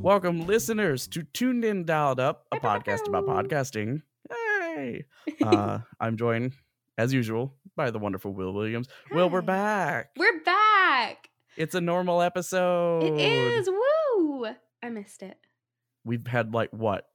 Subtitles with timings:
[0.00, 4.02] Welcome, listeners, to Tuned In Dialed Up, a podcast about podcasting.
[4.30, 5.04] Hey!
[5.42, 6.52] Uh, I'm joined,
[6.96, 8.88] as usual, by the wonderful Will Williams.
[9.10, 10.10] Will, we're back.
[10.16, 11.28] We're back.
[11.56, 13.02] It's a normal episode.
[13.02, 13.68] It is.
[13.68, 14.46] Woo!
[14.82, 15.36] I missed it.
[16.04, 17.08] We've had like what?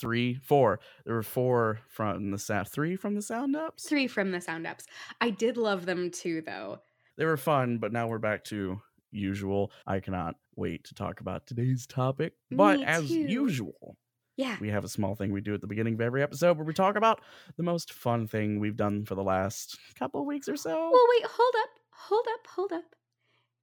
[0.00, 0.78] Three, four.
[1.04, 3.88] There were four from the sound, three from the sound ups.
[3.88, 4.86] Three from the sound ups.
[5.20, 6.80] I did love them too, though.
[7.16, 9.72] They were fun, but now we're back to usual.
[9.86, 12.34] I cannot wait to talk about today's topic.
[12.50, 13.14] But Me as too.
[13.14, 13.96] usual,
[14.36, 14.56] Yeah.
[14.60, 16.74] we have a small thing we do at the beginning of every episode where we
[16.74, 17.20] talk about
[17.56, 20.70] the most fun thing we've done for the last couple weeks or so.
[20.92, 21.70] Well, wait, hold up.
[21.90, 22.46] Hold up.
[22.54, 22.94] Hold up.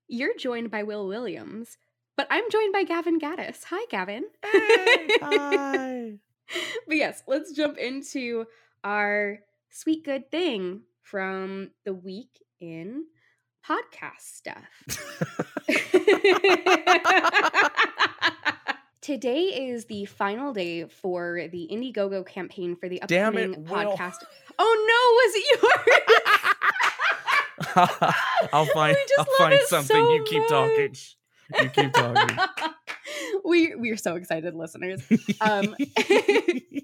[0.07, 1.77] You're joined by Will Williams,
[2.15, 3.63] but I'm joined by Gavin Gaddis.
[3.69, 4.23] Hi, Gavin.
[4.41, 6.11] Hey, hi.
[6.87, 8.45] but yes, let's jump into
[8.83, 13.03] our sweet good thing from the week in
[13.65, 14.63] podcast stuff.
[19.07, 24.17] Today is the final day for the Indiegogo campaign for the upcoming it, podcast.
[24.59, 25.73] Oh no, was it yours?
[28.51, 29.95] I'll find I'll find something.
[29.95, 30.93] so you keep talking.
[31.57, 32.37] You keep talking.
[33.45, 35.01] we we're so excited, listeners.
[35.39, 36.75] Um, it's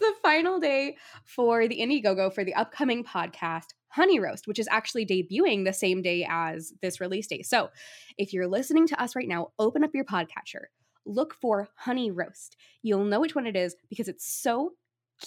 [0.00, 5.06] the final day for the Indiegogo for the upcoming podcast Honey Roast, which is actually
[5.06, 7.46] debuting the same day as this release date.
[7.46, 7.70] So,
[8.18, 10.64] if you're listening to us right now, open up your podcatcher,
[11.06, 12.56] look for Honey Roast.
[12.82, 14.72] You'll know which one it is because it's so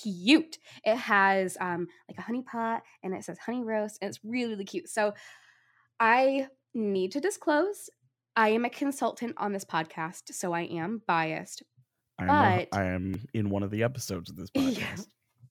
[0.01, 0.57] cute.
[0.85, 4.51] It has um, like a honey pot and it says Honey Roast, and it's really,
[4.51, 4.89] really cute.
[4.89, 5.13] So,
[5.99, 7.89] I need to disclose
[8.35, 11.63] I am a consultant on this podcast, so I am biased,
[12.17, 14.61] I am, a- But- I am in one of the episodes of this Yeah.
[14.69, 15.07] podcast.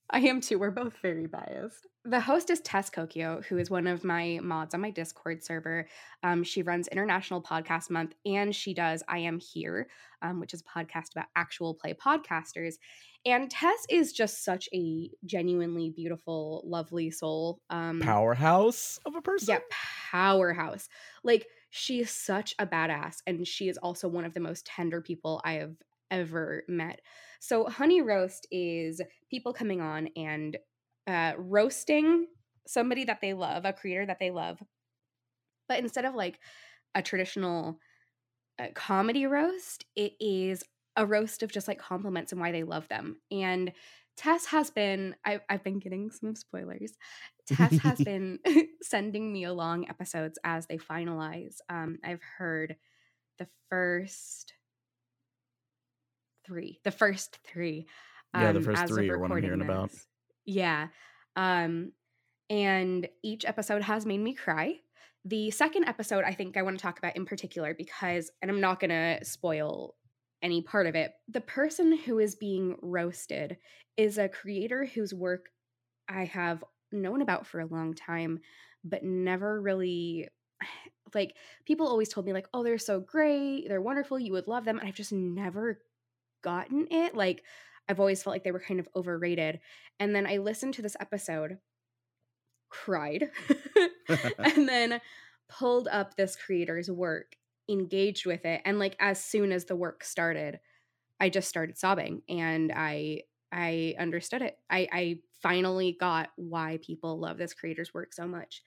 [0.09, 0.59] I am too.
[0.59, 1.87] We're both very biased.
[2.07, 5.87] The host is Tess Kokio, who is one of my mods on my Discord server.
[6.23, 9.87] Um, she runs International Podcast Month and she does I Am Here,
[10.23, 12.77] um, which is a podcast about actual play podcasters.
[13.27, 17.61] And Tess is just such a genuinely beautiful, lovely soul.
[17.69, 19.51] Um, Powerhouse of a person.
[19.51, 19.59] yeah,
[20.11, 20.89] powerhouse.
[21.23, 25.03] Like she is such a badass, and she is also one of the most tender
[25.03, 25.75] people I have
[26.11, 27.03] ever met.
[27.41, 30.57] So honey roast is people coming on and
[31.07, 32.27] uh, roasting
[32.67, 34.63] somebody that they love, a creator that they love,
[35.69, 36.39] but instead of like
[36.95, 37.79] a traditional
[38.59, 40.63] uh, comedy roast, it is
[40.97, 43.21] a roast of just like compliments and why they love them.
[43.31, 43.73] And
[44.17, 46.93] Tess has been, I, I've been getting some spoilers.
[47.47, 48.39] Tess has been
[48.83, 51.59] sending me along episodes as they finalize.
[51.69, 52.77] Um, I've heard
[53.39, 54.53] the first
[56.45, 57.87] three, the first three.
[58.35, 59.91] Yeah, the um, first three are what I'm hearing about.
[60.47, 60.89] Yeah.
[61.37, 61.93] Um,
[62.49, 64.77] and each episode has made me cry.
[65.25, 68.61] The second episode, I think I want to talk about in particular because, and I'm
[68.61, 69.97] not going to spoil
[70.43, 73.59] any part of it, the person who is being roasted
[73.97, 75.51] is a creator whose work
[76.09, 78.41] I have known about for a long time,
[78.85, 80.29] but never really
[81.15, 81.37] like
[81.67, 84.79] people always told me like, "Oh, they're so great, they're wonderful, you would love them."
[84.79, 85.81] And I've just never
[86.43, 87.15] gotten it.
[87.15, 87.45] Like
[87.91, 89.59] I've always felt like they were kind of overrated.
[89.99, 91.59] And then I listened to this episode,
[92.69, 93.31] cried,
[94.39, 95.01] and then
[95.49, 97.35] pulled up this creator's work,
[97.69, 100.61] engaged with it, and like as soon as the work started,
[101.19, 104.57] I just started sobbing and I I understood it.
[104.71, 108.63] I I finally got why people love this creator's work so much.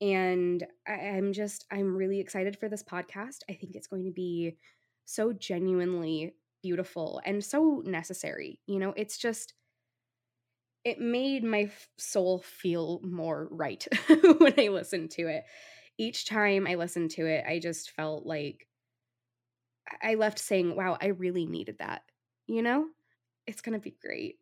[0.00, 3.40] And I, I'm just I'm really excited for this podcast.
[3.50, 4.56] I think it's going to be
[5.04, 8.58] so genuinely beautiful and so necessary.
[8.66, 9.52] You know, it's just
[10.82, 13.86] it made my soul feel more right
[14.38, 15.44] when I listened to it.
[15.98, 18.66] Each time I listened to it, I just felt like
[20.02, 22.02] I I left saying, wow, I really needed that.
[22.46, 22.86] You know?
[23.46, 24.36] It's going to be great.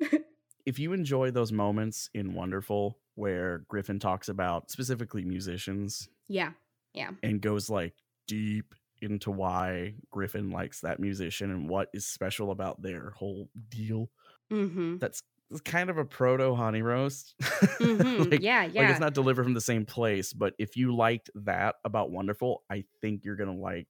[0.66, 6.50] if you enjoy those moments in Wonderful where Griffin talks about specifically musicians yeah.
[6.92, 7.10] Yeah.
[7.22, 7.94] and goes like
[8.26, 14.10] deep into why Griffin likes that musician and what is special about their whole deal,
[14.52, 14.98] Mhm.
[15.00, 15.22] that's
[15.64, 17.34] kind of a proto honey roast.
[17.80, 18.30] Mhm.
[18.30, 18.90] like, yeah, like yeah.
[18.90, 22.84] it's not delivered from the same place, but if you liked that about Wonderful, I
[23.00, 23.86] think you're gonna like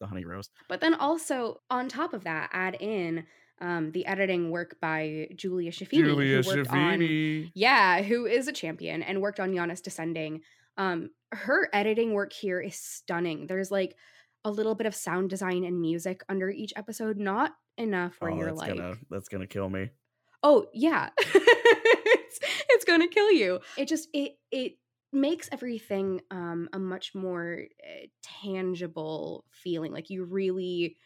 [0.00, 0.50] the honey roast.
[0.68, 3.26] But then also on top of that, add in
[3.60, 6.04] um, the editing work by Julia Schifini.
[6.04, 7.52] Julia on- Schifini.
[7.54, 10.40] yeah, who is a champion and worked on Janus Descending.
[10.76, 13.46] Um, her editing work here is stunning.
[13.46, 13.94] There's like
[14.44, 18.36] a little bit of sound design and music under each episode, not enough where oh,
[18.36, 19.90] you're that's like, gonna that's gonna kill me.
[20.42, 23.60] oh yeah, it's, it's gonna kill you.
[23.76, 24.74] It just it it
[25.12, 29.92] makes everything um, a much more uh, tangible feeling.
[29.92, 30.96] Like you really,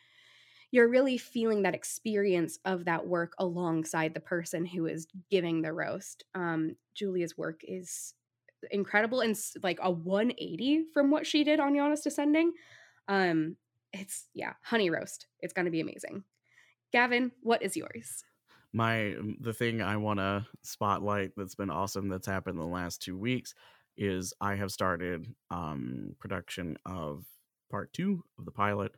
[0.70, 5.72] you're really feeling that experience of that work alongside the person who is giving the
[5.72, 6.24] roast.
[6.34, 8.14] Um, Julia's work is
[8.70, 12.52] incredible and like a 180 from what she did on Janus Descending.
[13.08, 13.56] Um,
[13.92, 15.26] it's yeah, honey roast.
[15.40, 16.24] It's gonna be amazing.
[16.92, 18.24] Gavin, what is yours?
[18.72, 23.02] My the thing I want to spotlight that's been awesome that's happened in the last
[23.02, 23.54] two weeks
[23.96, 27.24] is I have started um production of
[27.70, 28.92] part two of the pilot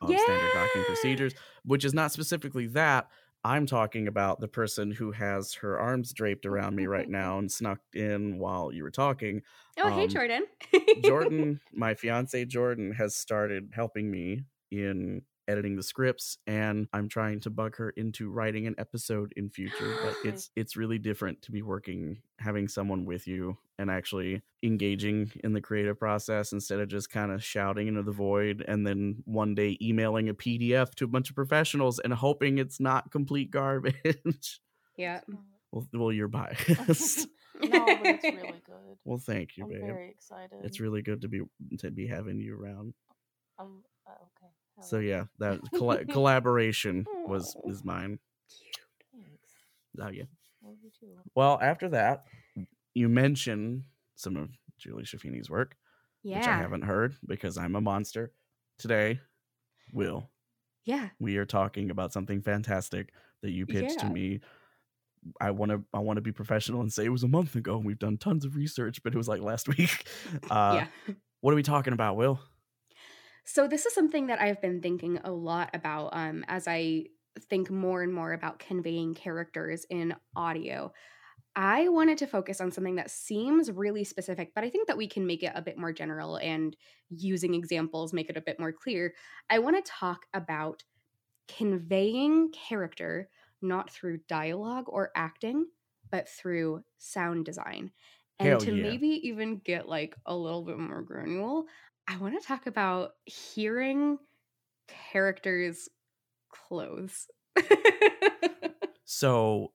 [0.00, 0.18] of yeah!
[0.18, 1.34] standard docking procedures,
[1.64, 3.08] which is not specifically that.
[3.44, 7.50] I'm talking about the person who has her arms draped around me right now and
[7.50, 9.42] snuck in while you were talking.
[9.78, 10.46] Oh, um, hey, Jordan.
[11.04, 17.40] Jordan, my fiance Jordan, has started helping me in editing the scripts and I'm trying
[17.40, 21.52] to bug her into writing an episode in future but it's it's really different to
[21.52, 26.88] be working having someone with you and actually engaging in the creative process instead of
[26.88, 31.04] just kind of shouting into the void and then one day emailing a PDF to
[31.04, 34.60] a bunch of professionals and hoping it's not complete garbage.
[34.96, 35.20] Yeah.
[35.72, 37.26] Well, well you're biased.
[37.60, 38.96] no, but it's really good.
[39.04, 39.76] Well, thank you, baby.
[39.76, 39.94] I'm babe.
[39.94, 40.58] Very excited.
[40.62, 41.40] It's really good to be
[41.78, 42.94] to be having you around.
[43.58, 43.82] Um.
[44.06, 44.43] Uh, okay.
[44.82, 48.18] So yeah, that coll- collaboration was is mine.
[49.12, 49.50] Thanks.
[50.00, 50.24] Oh yeah.
[50.62, 51.14] Love you too.
[51.34, 52.24] Well, after that,
[52.94, 53.84] you mentioned
[54.16, 55.76] some of Julie Schifini's work,
[56.22, 56.38] Yeah.
[56.38, 58.32] which I haven't heard because I'm a monster.
[58.78, 59.20] Today,
[59.92, 60.28] Will,
[60.84, 61.10] Yeah.
[61.20, 63.12] we are talking about something fantastic
[63.42, 64.40] that you pitched to me.
[65.40, 67.76] I want to I want to be professional and say it was a month ago.
[67.76, 70.06] and We've done tons of research, but it was like last week.
[70.50, 71.14] Uh, yeah.
[71.40, 72.40] What are we talking about, Will?
[73.44, 77.06] So this is something that I've been thinking a lot about um, as I
[77.48, 80.92] think more and more about conveying characters in audio.
[81.56, 85.06] I wanted to focus on something that seems really specific, but I think that we
[85.06, 86.76] can make it a bit more general and
[87.10, 89.14] using examples make it a bit more clear.
[89.48, 90.82] I want to talk about
[91.46, 93.28] conveying character
[93.62, 95.66] not through dialogue or acting,
[96.10, 97.92] but through sound design.
[98.40, 98.82] And Hell to yeah.
[98.82, 101.62] maybe even get like a little bit more granular,
[102.06, 104.18] I want to talk about hearing
[104.88, 105.88] characters'
[106.50, 107.28] clothes.
[109.06, 109.72] So,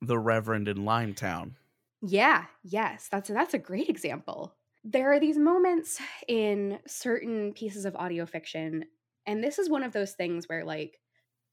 [0.00, 1.56] the Reverend in Limetown.
[2.02, 4.56] yeah, yes, that's that's a great example.
[4.84, 8.84] There are these moments in certain pieces of audio fiction,
[9.26, 10.98] and this is one of those things where like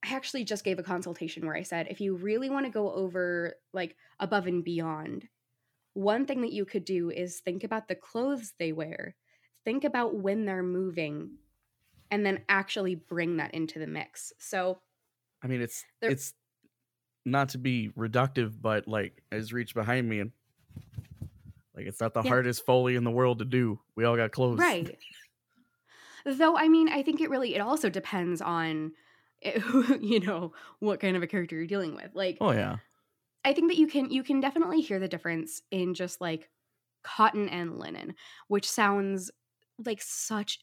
[0.05, 2.91] I actually just gave a consultation where I said if you really want to go
[2.93, 5.27] over like above and beyond,
[5.93, 9.15] one thing that you could do is think about the clothes they wear.
[9.67, 11.39] Think about when they're moving
[12.11, 14.33] and then actually bring that into the mix.
[14.39, 14.81] So,
[15.41, 16.33] I mean, it's it's
[17.25, 20.33] not to be reductive, but like, I just reached behind me and
[21.75, 22.33] like, it's not the Yeah.
[22.33, 23.79] hardest foley in the world to do.
[23.95, 24.97] We all got clothes, Right.
[26.25, 28.93] Though I mean, I think it really it also depends on
[29.41, 29.59] eh,
[30.01, 32.13] you know what kind of a character you're dealing with.
[32.15, 32.79] Like Oh yeah,
[33.43, 36.49] I think that you can you can definitely hear the difference in just like
[37.03, 38.15] cotton and linen,
[38.47, 39.31] which sounds
[39.85, 40.59] like such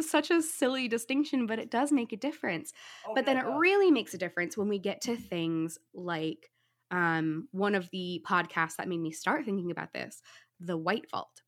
[0.00, 2.72] such a silly distinction, but it does make a difference.
[3.14, 6.50] but then it really makes a difference when we get to things like
[6.90, 10.22] um, one of the podcasts that made me start thinking about this,
[10.60, 11.42] the White Vault.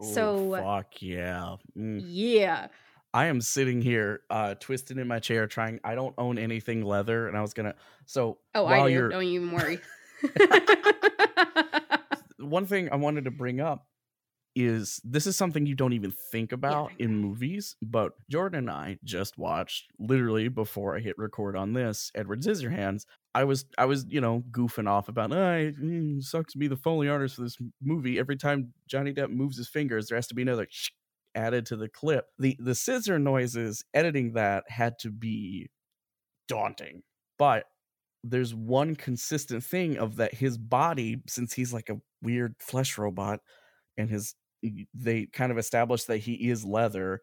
[0.00, 1.56] Oh, so- fuck yeah.
[1.76, 2.02] Mm.
[2.04, 2.68] Yeah,
[3.12, 5.80] I am sitting here, uh, twisted in my chair, trying.
[5.82, 7.74] I don't own anything leather, and I was gonna.
[8.06, 9.08] So Oh, I do.
[9.08, 9.80] Don't even worry.
[12.38, 13.86] one thing I wanted to bring up
[14.66, 18.70] is this is something you don't even think about I in movies, but Jordan and
[18.70, 23.04] I just watched literally before I hit record on this Edward Scissorhands.
[23.34, 26.68] I was I was you know goofing off about "Ah, it mm, sucks to be
[26.68, 28.18] the foley artist for this movie.
[28.18, 30.66] Every time Johnny Depp moves his fingers, there has to be another
[31.34, 32.26] added to the clip.
[32.38, 35.68] The the scissor noises editing that had to be
[36.48, 37.02] daunting,
[37.38, 37.64] but
[38.24, 43.40] there's one consistent thing of that his body since he's like a weird flesh robot
[43.96, 44.34] and his
[44.94, 47.22] they kind of establish that he is leather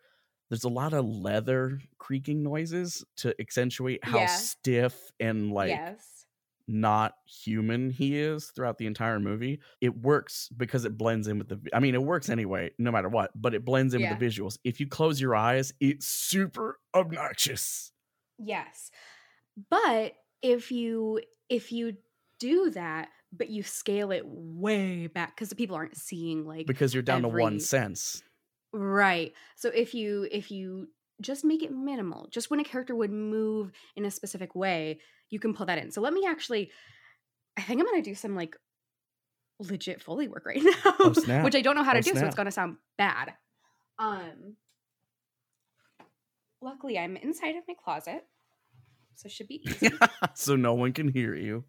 [0.50, 4.28] there's a lot of leather creaking noises to accentuate how Yeah.
[4.28, 6.26] stiff and like yes.
[6.68, 11.48] not human he is throughout the entire movie it works because it blends in with
[11.50, 14.12] the i mean it works anyway no matter what but it blends in Yeah.
[14.12, 17.92] with the visuals if you close your eyes it's super obnoxious
[18.38, 18.92] Yes.
[19.70, 21.98] But if you if you
[22.40, 26.94] do that, but you scale it way back because the people aren't seeing like because
[26.94, 28.24] you're down to one sense
[28.74, 29.34] Right.
[29.56, 30.90] So if you if you
[31.22, 35.00] just make it minimal, just when a character would move in a specific way,
[35.30, 35.92] you can pull that in.
[35.92, 36.72] So let me actually
[37.58, 38.58] I think I'm going to do some like
[39.60, 41.46] legit Foley work right now, Oh, snap.
[41.46, 43.34] which I don't know how to Oh, do, so it's gonna sound bad.
[43.98, 44.58] Um,
[46.62, 48.26] luckily, I'm inside of my closet,
[49.16, 49.90] so it should be easy.
[50.34, 51.64] so no one can hear you.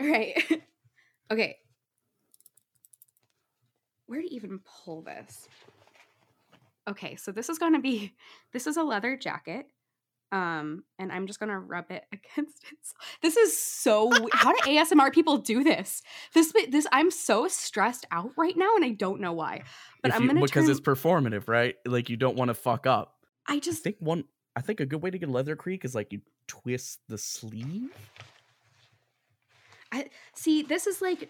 [0.00, 0.34] right?
[1.30, 1.56] okay.
[4.06, 5.48] Where to even pull this?
[6.88, 8.12] Okay, so this is gonna be
[8.52, 9.66] this is a leather jacket.
[10.32, 12.78] Um, and I'm just gonna rub it against it.
[13.20, 14.10] This is so.
[14.32, 16.02] How do ASMR people do this?
[16.34, 19.62] This this I'm so stressed out right now, and I don't know why.
[20.02, 21.76] But If I'm gonna because turn, it's performative, right?
[21.86, 23.14] Like you don't want to fuck up.
[23.46, 24.24] I I just think one.
[24.54, 27.90] I think a good way to get leather creak is like you twist the sleeve.
[30.34, 30.62] See.
[30.62, 31.28] This is like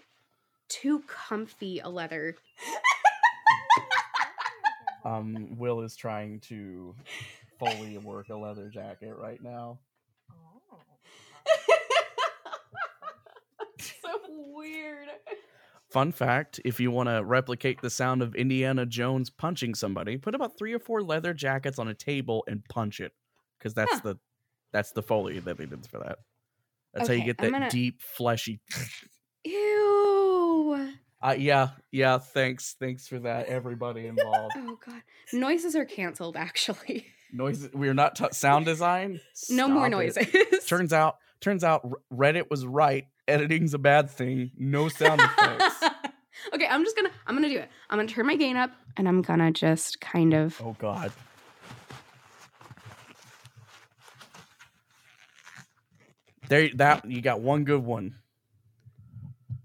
[0.68, 2.36] too comfy a leather.
[5.04, 6.94] Um, Will is trying to
[7.58, 9.80] foley work a leather jacket right now.
[10.30, 10.78] Oh.
[13.80, 15.08] so weird.
[15.90, 20.36] Fun fact: If you want to replicate the sound of Indiana Jones punching somebody, put
[20.36, 23.12] about three or four leather jackets on a table and punch it,
[23.58, 24.00] because that's Huh.
[24.04, 24.18] the
[24.72, 26.18] that's the foley that they did for that.
[26.94, 28.60] That's how you get that gonna- deep, fleshy.
[29.44, 30.88] Ew.
[31.22, 32.18] Uh, yeah, yeah.
[32.18, 34.54] Thanks, thanks for that, everybody involved.
[34.56, 35.02] Oh god.
[35.32, 37.06] Noises are canceled actually.
[37.32, 37.70] Noises.
[37.72, 39.20] We're not t- sound design.
[39.48, 40.34] no more Stop it.
[40.34, 40.66] noises.
[40.66, 43.06] Turns out, turns out, Reddit was right.
[43.28, 44.50] Editing's a bad thing.
[44.58, 45.82] No sound effects.
[46.54, 47.68] okay, I'm just gonna I'm gonna do it.
[47.88, 51.12] I'm gonna turn my gain up and I'm gonna just kind of oh God.
[56.48, 58.16] There, that you got one good one.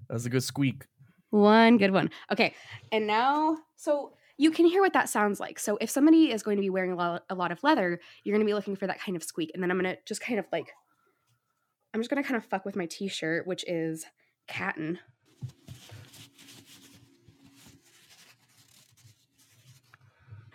[0.10, 0.86] That's a good squeak.
[1.32, 2.10] one good one.
[2.32, 2.54] Okay,
[2.92, 5.60] and now so you can hear what that sounds like.
[5.60, 8.34] So if somebody is going to be wearing a lot, a lot of leather, you're
[8.34, 9.52] going to be looking for that kind of squeak.
[9.54, 10.72] And then I'm going to just kind of like
[11.94, 14.06] I'm just going to kind of fuck with my t-shirt, which is
[14.48, 15.00] cotton.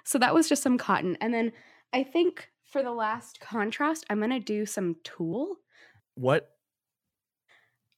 [0.04, 1.16] So that was just some cotton.
[1.20, 1.52] And then
[1.92, 5.56] I think for the last contrast, I'm going to do some tulle.
[6.14, 6.48] What?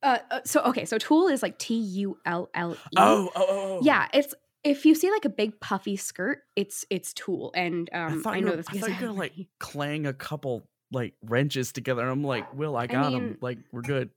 [0.02, 2.76] Uh, uh, so okay, so tulle is like T U L L E.
[2.97, 3.80] Oh, oh, oh.
[3.83, 8.18] Yeah, it's if you see like a big puffy skirt, it's it's tulle, and um,
[8.18, 9.33] I, thought you know were- this I thought you I were gonna, like.
[9.59, 13.25] Clang a couple like wrenches together, and I'm like, Will, I got him.
[13.25, 14.11] mean- Like, we're good.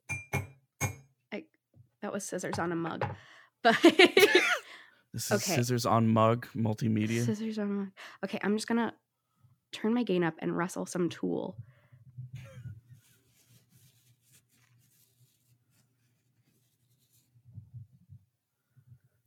[1.32, 1.46] I
[2.01, 3.06] that was scissors on a mug,
[3.63, 3.77] but
[5.13, 5.56] This is Okay.
[5.56, 7.25] scissors on mug multimedia.
[7.25, 7.88] scissors on a mug.
[8.25, 8.94] Okay, I'm just gonna
[9.72, 11.56] turn my gain up and wrestle some tulle.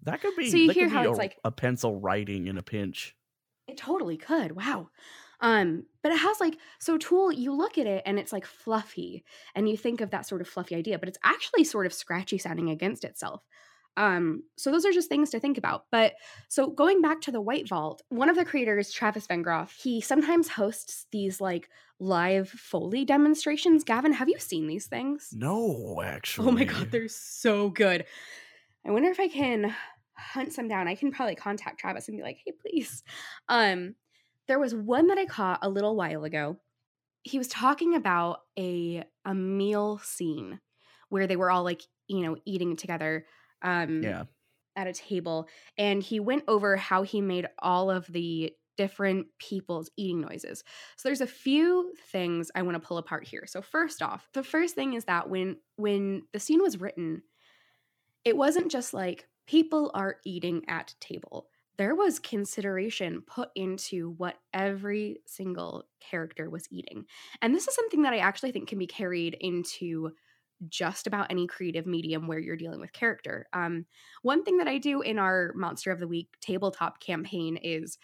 [0.05, 0.51] That could be.
[0.51, 3.15] So you hear how it's a, like- a pencil writing in a pinch.
[3.69, 4.53] It totally could.
[4.53, 4.89] Wow.
[5.41, 7.33] Um, but it has like so tulle.
[7.33, 10.49] you look at it and it's like fluffy, and you think of that sort of
[10.49, 13.43] fluffy idea, but it's actually sort of scratchy sounding against itself.
[13.97, 15.85] Um, so those are just things to think about.
[15.91, 16.15] But
[16.49, 20.49] so going back to the White Vault, one of the creators, Travis Vengroff, he sometimes
[20.49, 23.83] hosts these like live Foley demonstrations.
[23.85, 25.31] Gavin, have you seen these things?
[25.33, 26.49] No, actually.
[26.49, 28.05] Oh my god, they're so good.
[28.87, 29.75] I wonder if I can
[30.17, 30.89] hunt some down.
[30.89, 33.03] I can probably contact Travis and be like, "Hey, please."
[33.49, 33.97] Um,
[34.49, 36.61] there was one that I caught a little while ago.
[37.25, 40.61] He was talking about a a meal scene
[41.11, 43.27] where they were all like, you know, eating together
[43.63, 44.27] um Yeah.
[44.77, 49.91] at a table and he went over how he made all of the different people's
[49.97, 50.65] eating noises.
[50.97, 53.45] So there's a few things I want to pull apart here.
[53.47, 57.23] So first off, the first thing is that when when the scene was written,
[58.25, 61.49] it wasn't just like people are eating at table.
[61.79, 67.07] There was consideration put into what every single character was eating.
[67.41, 70.11] And this is something that I actually think can be carried into
[70.69, 73.49] just about any creative medium where you're dealing with character.
[73.55, 73.87] Um,
[74.23, 77.97] one thing that I do in our Monster of the Week tabletop campaign is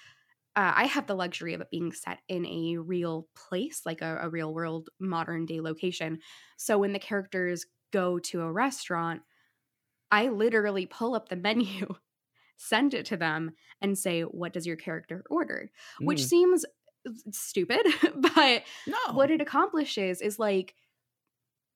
[0.57, 4.21] uh, I have the luxury of it being set in a real place, like a,
[4.23, 6.19] a real world modern day location.
[6.57, 9.21] So when the characters go to a restaurant,
[10.11, 11.87] I literally pull up the menu,
[12.57, 15.71] send it to them, and say, What does your character order?
[15.99, 16.25] Which Mm.
[16.25, 16.65] seems
[17.07, 17.87] uh, stupid,
[18.17, 18.97] but no.
[19.11, 20.75] what it accomplishes is like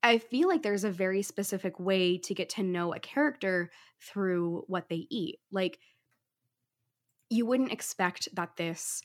[0.03, 4.63] I feel like there's a very specific way to get to know a character through
[4.67, 5.39] what they eat.
[5.51, 5.79] Like
[7.29, 9.01] you wouldn't expect that this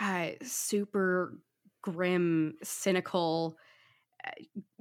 [0.00, 1.38] uh, super
[1.82, 3.56] grim, cynical,
[4.26, 4.30] uh,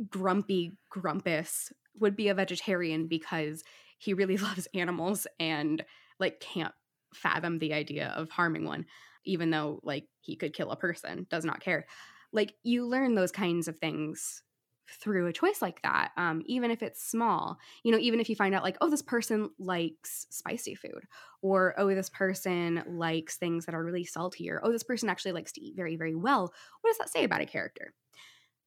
[0.10, 3.64] grumpy grumpus would be a vegetarian because
[3.98, 5.84] he really loves animals and
[6.20, 6.74] like can't
[7.14, 8.86] fathom the idea of harming one
[9.26, 11.86] even though like he could kill a person does not care
[12.32, 14.42] like you learn those kinds of things
[14.90, 17.58] through a choice like that, um, even if it's small.
[17.84, 21.06] You know, even if you find out, like, oh, this person likes spicy food,
[21.42, 25.32] or oh, this person likes things that are really salty, or oh, this person actually
[25.32, 26.54] likes to eat very, very well.
[26.82, 27.94] What does that say about a character?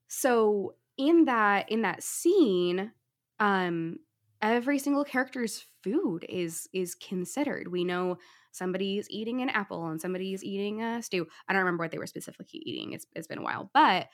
[0.08, 2.92] So in that in that scene,
[3.38, 3.98] um,
[4.42, 7.68] every single character's food is is considered.
[7.70, 8.18] We know
[8.52, 11.26] somebody's eating an apple and somebody's eating a stew.
[11.48, 12.92] I don't remember what they were specifically eating.
[12.92, 14.08] It's it's been a while, but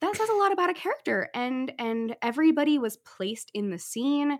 [0.00, 4.38] that says a lot about a character and and everybody was placed in the scene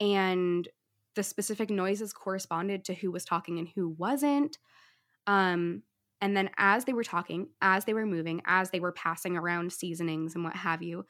[0.00, 0.68] and
[1.14, 4.58] the specific noises corresponded to who was talking and who wasn't
[5.26, 5.82] um
[6.20, 9.72] and then as they were talking as they were moving as they were passing around
[9.72, 11.04] seasonings and what have you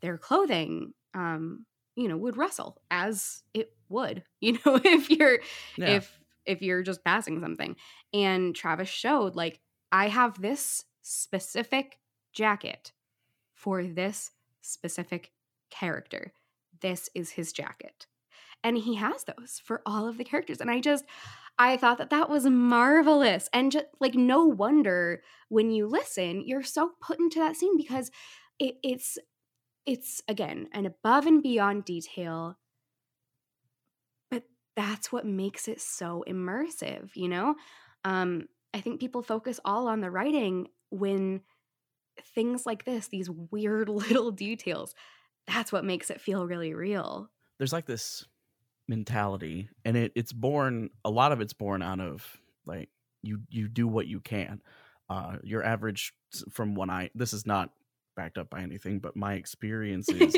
[0.00, 1.64] their clothing um
[1.98, 5.40] you know would rustle as it would you know if you're
[5.76, 5.96] Yeah.
[5.96, 7.76] if if you're just passing something.
[8.14, 9.60] And Travis showed like
[9.92, 11.98] I have this specific
[12.32, 12.92] jacket
[13.52, 14.30] for this
[14.62, 15.32] specific
[15.70, 16.32] character.
[16.80, 18.06] This is his jacket.
[18.64, 20.60] And he has those for all of the characters.
[20.60, 21.04] And I just
[21.58, 23.48] I thought that that was marvelous.
[23.52, 28.10] And just like no wonder when you listen you're so put into that scene because
[28.58, 29.18] it, it's
[29.88, 32.58] it's again an above and beyond detail
[34.30, 34.44] but
[34.76, 37.54] that's what makes it so immersive you know?
[38.04, 41.40] Um i think people focus all on the writing when
[42.34, 44.94] things like this these weird little details
[45.48, 47.30] that's what makes it feel really real.
[47.58, 48.26] There's like this
[48.86, 52.88] mentality and it it's born a lot of it's born out of like
[53.22, 54.60] you you do what you can.
[55.08, 56.12] Uh your average
[56.50, 57.70] from when i this is not
[58.18, 60.36] backed up by anything but my experience is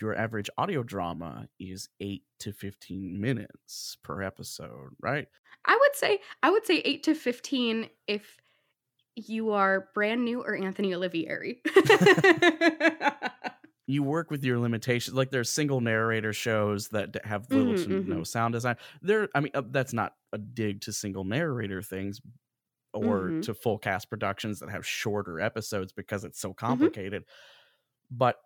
[0.00, 5.26] your average audio drama is 8 to 15 minutes per episode right?
[5.64, 8.36] I would say i would say 8 to 15 if
[9.16, 11.56] you are brand new or anthony olivieri.
[13.90, 18.10] You work with your limitations like there's single narrator shows that have little Mhm, to
[18.10, 18.76] no sound design.
[19.00, 22.20] There i mean uh, that's not a dig to single narrator things
[22.98, 23.42] or Mhm.
[23.42, 26.48] to full cast productions that have shorter episodes because it's Mm-hmm.
[26.50, 27.24] so complicated.
[28.10, 28.40] But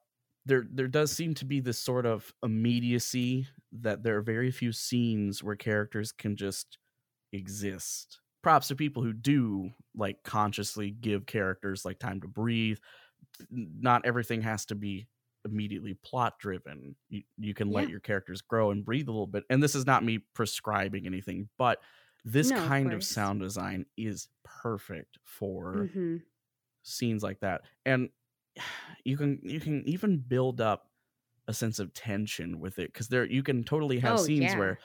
[0.45, 4.73] there there does seem to be this sort of immediacy that there are very few
[4.73, 6.79] scenes where characters can just
[7.33, 8.21] exist.
[8.43, 12.79] Props to people who do like consciously give characters like time to breathe.
[13.51, 15.09] Not everything has to be
[15.45, 19.45] immediately plot driven you, you can let your characters grow and breathe a little bit.
[19.51, 21.81] And this is not me prescribing anything but
[22.25, 23.05] this No, kind of course.
[23.05, 26.23] sound design is perfect for hmm
[26.83, 28.11] scenes like that and
[29.05, 30.91] you can you can even build up
[31.49, 34.57] a sense of tension with it because there you can totally have Oh, scenes yeah.
[34.57, 34.79] where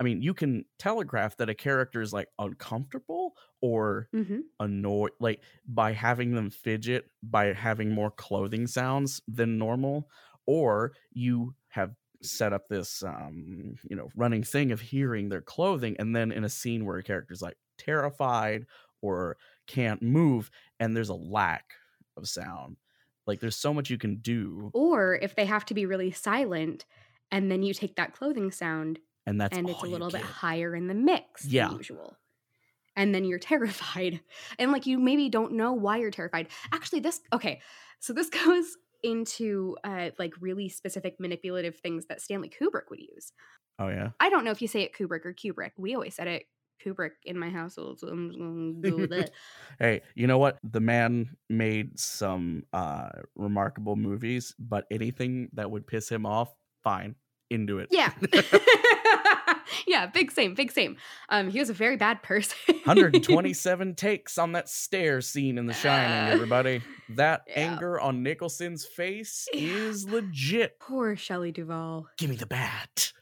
[0.00, 5.42] i mean you can telegraph that a character is like uncomfortable or hmm annoyed like
[5.66, 10.08] by having them fidget by having more clothing sounds than normal
[10.46, 15.94] or you have set up this um you know running thing of hearing their clothing
[16.00, 18.66] and then in a scene where a character's like terrified
[19.02, 19.36] or
[19.68, 20.50] can't move
[20.80, 21.74] and there's a lack
[22.16, 22.76] of sound.
[23.26, 24.70] Like there's so much you can do.
[24.74, 26.86] Or if they have to be really silent
[27.30, 30.74] and then you take that clothing sound and that's and it's a little bit higher
[30.74, 31.68] in the mix Yeah.
[31.68, 32.16] than usual.
[32.96, 34.20] And then you're terrified.
[34.58, 36.48] And like you maybe don't know why you're terrified.
[36.72, 37.60] Actually this okay
[38.00, 43.32] so this goes into uh like really specific manipulative things that stanley kubrick would use.
[43.78, 44.10] Oh yeah?
[44.18, 45.72] I don't know if you say it kubrick or kubrick.
[45.76, 46.44] We always said it
[46.84, 49.32] kubrick in my household so i'm just gonna go with it
[49.80, 50.58] hey you know what?
[50.62, 56.52] The man made some uh remarkable movies but anything that would piss him off
[56.84, 57.14] fine.
[57.50, 57.88] Into it.
[57.90, 58.12] Yeah
[59.88, 60.96] yeah big same big same.
[61.28, 62.56] Um he was a very bad person.
[62.84, 66.82] 127 takes on that stair scene in the shining Uh, everybody.
[67.10, 67.54] That yeah.
[67.72, 69.60] anger on nicholson's face Yeah.
[69.60, 70.78] is legit.
[70.78, 72.06] Poor shelley duvall.
[72.18, 73.12] Give me the bat.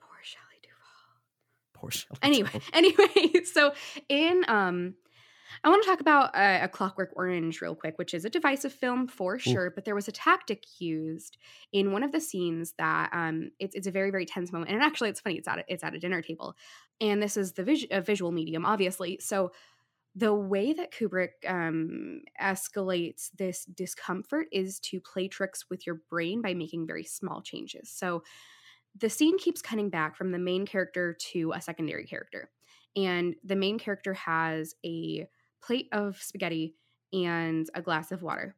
[0.00, 1.72] Poor shelley duvall.
[1.74, 2.60] Poor Shelley anyway Duvall.
[2.72, 3.72] anyway so
[4.08, 4.94] in um
[5.64, 8.72] i want to talk about uh, a clockwork orange real quick which is a divisive
[8.72, 11.38] film for sure but there was a tactic used
[11.72, 14.82] in one of the scenes that um it's, it's a very very tense moment and
[14.82, 16.54] actually it's funny it's at a, it's at a dinner table
[17.00, 19.50] and this is the vis- a visual medium obviously so
[20.16, 26.40] the way that kubrick um, escalates this discomfort is to play tricks with your brain
[26.40, 28.22] by making very small changes so
[28.98, 32.50] the scene keeps cutting back from the main character to a secondary character.
[32.96, 35.26] And the main character has a
[35.64, 36.74] plate of spaghetti
[37.12, 38.56] and a glass of water.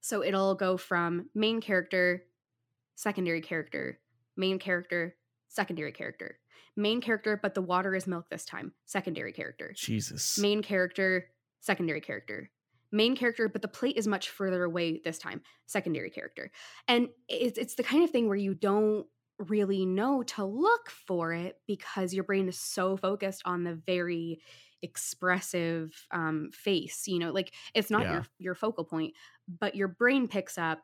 [0.00, 2.24] So it'll go from main character,
[2.94, 4.00] secondary character,
[4.36, 5.16] main character,
[5.48, 6.38] secondary character.
[6.76, 8.72] Main character, but the water is milk this time.
[8.84, 9.72] Secondary character.
[9.74, 11.28] jesus Main character,
[11.60, 12.50] secondary character.
[12.92, 16.50] main character, but the plate is much further away this time, secondary character.
[16.86, 19.06] And it's, it's the kind of thing where you don't
[19.38, 24.40] really know to look for it because your brain is so focused on the very
[24.82, 28.12] expressive um, face you know like it's not Yeah.
[28.12, 29.14] your your focal point
[29.48, 30.80] but your brain picks up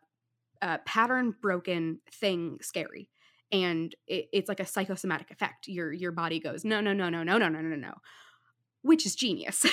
[0.61, 3.11] a pattern broken thing scary
[3.50, 7.22] and it, it's like a psychosomatic effect your your body goes no no no no
[7.22, 7.92] no no no no no
[8.83, 9.64] which is genius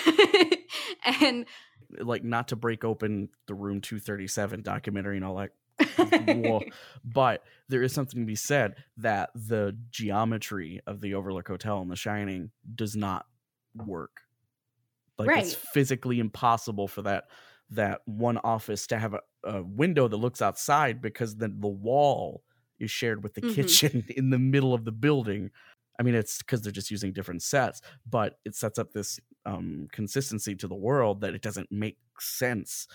[1.21, 1.45] and
[1.99, 5.51] like not to break open the room 237 documentary and all that
[7.05, 11.89] but there is something to be said that the geometry of the overlook hotel and
[11.89, 13.25] the shining does not
[13.75, 14.21] work.
[15.17, 17.25] Like it's physically impossible for that
[17.71, 22.43] that one office to have a, a window that looks outside because then the wall
[22.79, 23.79] is shared with the Mhm.
[23.81, 25.51] kitchen in the middle of the building.
[25.99, 29.87] I mean it's because they're just using different sets but it sets up this um
[29.91, 32.87] consistency to the world that it doesn't make sense.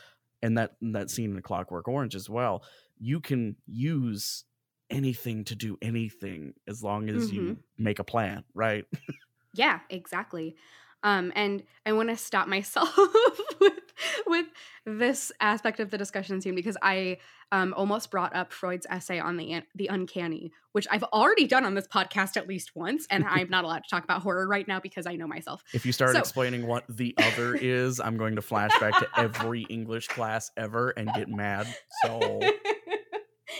[0.43, 2.65] And that that scene in clockwork orange as well
[2.99, 4.45] you can use
[4.91, 8.85] anything to do anything as long as you make a plan right
[9.55, 10.57] Yeah, exactly.
[11.03, 12.97] Um, and I want to stop myself
[13.61, 13.73] with
[14.27, 14.47] with
[14.87, 17.19] this aspect of the discussion soon because I
[17.53, 21.75] um, almost brought up Freud's essay on the the uncanny, which I've already done on
[21.75, 24.81] this podcast at least once, and I'm not allowed to talk about horror right now
[24.81, 25.63] because I know myself.
[25.75, 29.09] if you start So- explaining what the other is i'm going to flash back to
[29.17, 31.67] every english class ever and get mad
[32.05, 32.41] so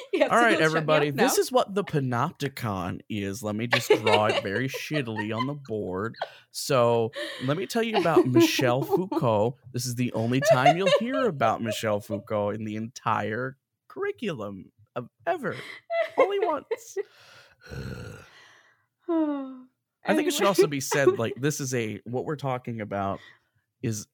[0.13, 3.43] Yeah, all so right everybody this is what the panopticon is.
[3.43, 6.15] Let me just draw it very shittily on the board.
[6.53, 7.11] So
[7.45, 9.57] let me tell you about michel foucault.
[9.73, 13.57] This is the only time you'll hear about michel foucault in the entire
[13.89, 15.57] curriculum of ever.
[16.17, 16.97] Only once
[20.07, 23.21] I think it should also be said like this is a what we're talking about
[23.83, 24.07] is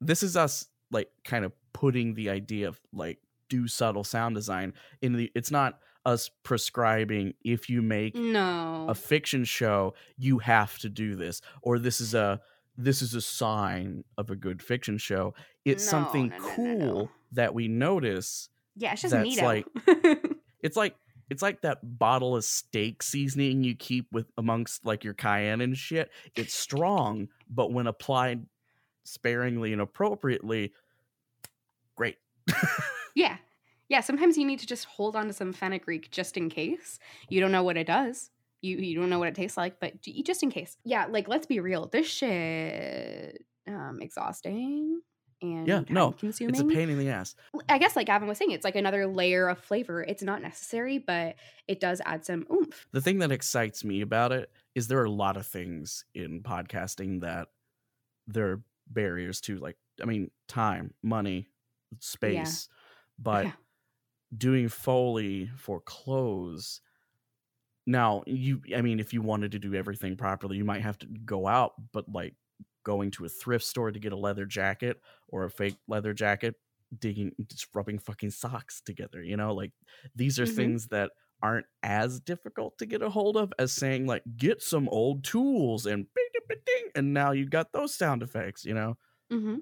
[0.00, 4.72] this is us like kind of putting the idea of like do subtle sound design
[5.02, 8.86] in the it's not us prescribing if you make no.
[8.88, 12.40] a fiction show you have to do this or this is a
[12.76, 15.32] this is a sign of a good fiction show
[15.64, 19.66] it's No, something no, no, cool that we notice yeah, it's just that's like-
[20.62, 20.96] it's like
[21.30, 25.76] it's like that bottle of steak seasoning you keep with amongst like your cayenne and
[25.76, 26.10] shit.
[26.36, 28.44] It's strong, but when applied
[29.04, 30.72] sparingly and appropriately,
[31.96, 32.16] great.
[33.14, 33.36] Yeah.
[33.88, 36.98] Yeah, sometimes you need to just hold on to some fenugreek just in case.
[37.28, 38.30] You don't know what it does.
[38.62, 40.78] You you don't know what it tastes like, but just in case.
[40.84, 41.86] Yeah, like let's be real.
[41.86, 45.02] This shit um exhausting
[45.42, 46.54] and Yeah, no, consuming.
[46.54, 47.36] It's a pain in the ass.
[47.68, 50.02] I guess like Gavin was saying, it's like another layer of flavor.
[50.02, 51.36] It's not necessary, but
[51.68, 52.86] it does add some oomph.
[52.92, 56.42] The thing that excites me about it is there are a lot of things in
[56.42, 57.48] podcasting that
[58.26, 61.48] there are barriers to, like I mean, time, money,
[62.00, 62.68] space,
[63.18, 63.52] but Yeah.
[64.36, 66.80] doing foley for clothes
[67.86, 71.06] now you i mean if you wanted to do everything properly you might have to
[71.24, 72.34] go out but like
[72.84, 76.54] going to a thrift store to get a leather jacket or a fake leather jacket
[76.98, 79.72] digging just rubbing fucking socks together you know like
[80.14, 80.54] these are Mhm.
[80.56, 81.10] things that
[81.42, 85.84] aren't as difficult to get a hold of as saying like get some old tools
[85.84, 88.96] and bing, ding, ding, ding, and now you got those sound effects you know
[89.30, 89.56] mm-hmm.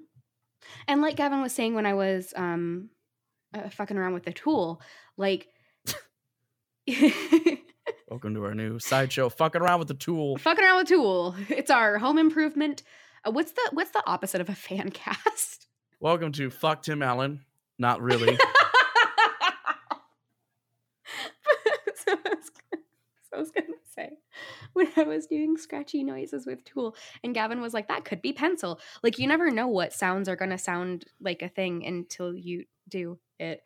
[0.87, 2.89] And like Gavin was saying when I was um
[3.53, 4.81] uh, fucking around with the tool,
[5.17, 5.47] like
[8.09, 11.35] welcome to our new sideshow fucking around with the tool fucking around with tool.
[11.49, 12.83] It's our home improvement.
[13.25, 15.67] Uh, what's the what's the opposite of a fan cast?
[15.99, 17.39] welcome to fuck tim allen
[17.79, 18.35] not really
[21.95, 22.51] so, I was,
[23.29, 24.09] so I was gonna say
[24.73, 28.33] when I was doing scratchy noises with Tool, and Gavin was like, "That could be
[28.33, 32.65] pencil." Like you never know what sounds are gonna sound like a thing until you
[32.89, 33.61] do it.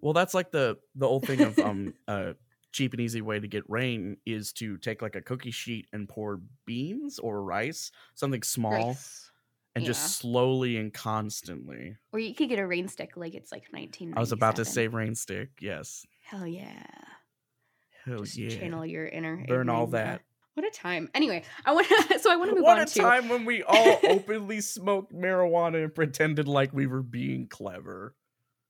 [0.00, 2.34] Well, that's like the the old thing of um a
[2.72, 6.08] cheap and easy way to get rain is to take like a cookie sheet and
[6.08, 9.30] pour beans or rice, something small, Rice.
[9.74, 9.88] and yeah.
[9.88, 11.96] just slowly and constantly.
[12.12, 14.14] Or you could get a rain stick like it's like 19.
[14.16, 15.50] I was about to say rain stick.
[15.60, 16.04] Yes.
[16.24, 16.86] Hell yeah.
[18.04, 18.50] Hell Just yeah.
[18.50, 20.22] channel your inner Burn all that.
[20.54, 21.10] What a time.
[21.14, 23.44] Anyway, I want to so I want to move What on a to time when
[23.44, 28.14] we all openly smoked marijuana and pretended like we were being clever.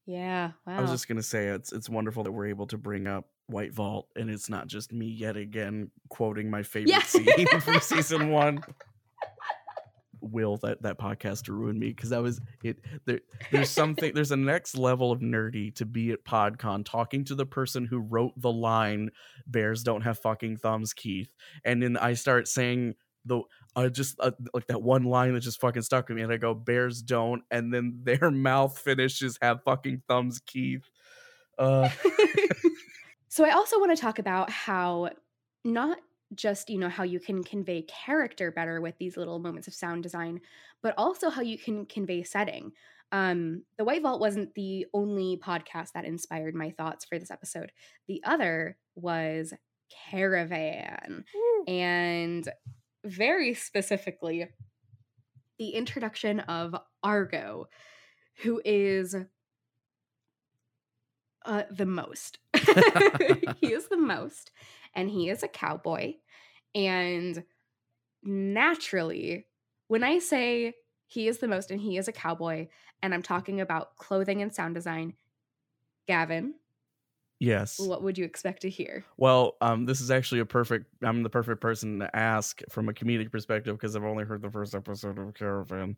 [0.07, 0.79] Yeah, wow.
[0.79, 3.73] I was just gonna say it's it's wonderful that we're able to bring up White
[3.73, 7.03] Vault and it's not just me yet again quoting my favorite Yeah.
[7.03, 8.63] scene from season one.
[10.21, 13.21] Will that that podcast ruined me because I was it there
[13.53, 17.45] there's something there's a next level of nerdy to be at PodCon talking to the
[17.45, 19.11] person who wrote the line
[19.47, 21.29] "Bears don't have fucking thumbs, Keith,"
[21.63, 22.95] and then I start saying
[23.27, 23.43] the
[23.77, 26.37] uh, just uh, like that one line that just fucking stuck with me, and I
[26.37, 30.89] go, "Bears don't," and then their mouth finishes have fucking thumbs, Keith.
[31.59, 31.89] Uh,
[33.29, 35.11] so I also want to talk about how
[35.65, 35.99] not
[36.35, 40.03] just you know how you can convey character better with these little moments of sound
[40.03, 40.41] design
[40.83, 42.73] but also how you can convey setting.
[43.13, 47.71] Um the white vault wasn't the only podcast that inspired my thoughts for this episode.
[48.09, 49.55] The other was
[50.11, 51.25] caravan.
[51.67, 52.49] And
[53.05, 54.49] very specifically
[55.59, 57.69] the introduction of argo
[58.43, 59.15] who is
[61.45, 62.39] uh, the most.
[63.61, 64.51] He is the most
[64.95, 66.15] and he is a cowboy
[66.75, 67.45] and
[68.23, 69.47] naturally,
[69.89, 70.75] when I say
[71.07, 72.69] he is the most and he is a cowboy,
[73.03, 75.15] and I'm talking about clothing and sound design,
[76.09, 76.55] Gavin,
[77.41, 77.79] yes.
[77.79, 79.05] what would you expect to hear?
[79.17, 80.87] Well, um, this is actually a perfect.
[81.03, 84.51] I'm the perfect person to ask from a comedic perspective because I've only heard the
[84.51, 85.97] first episode of Caravan.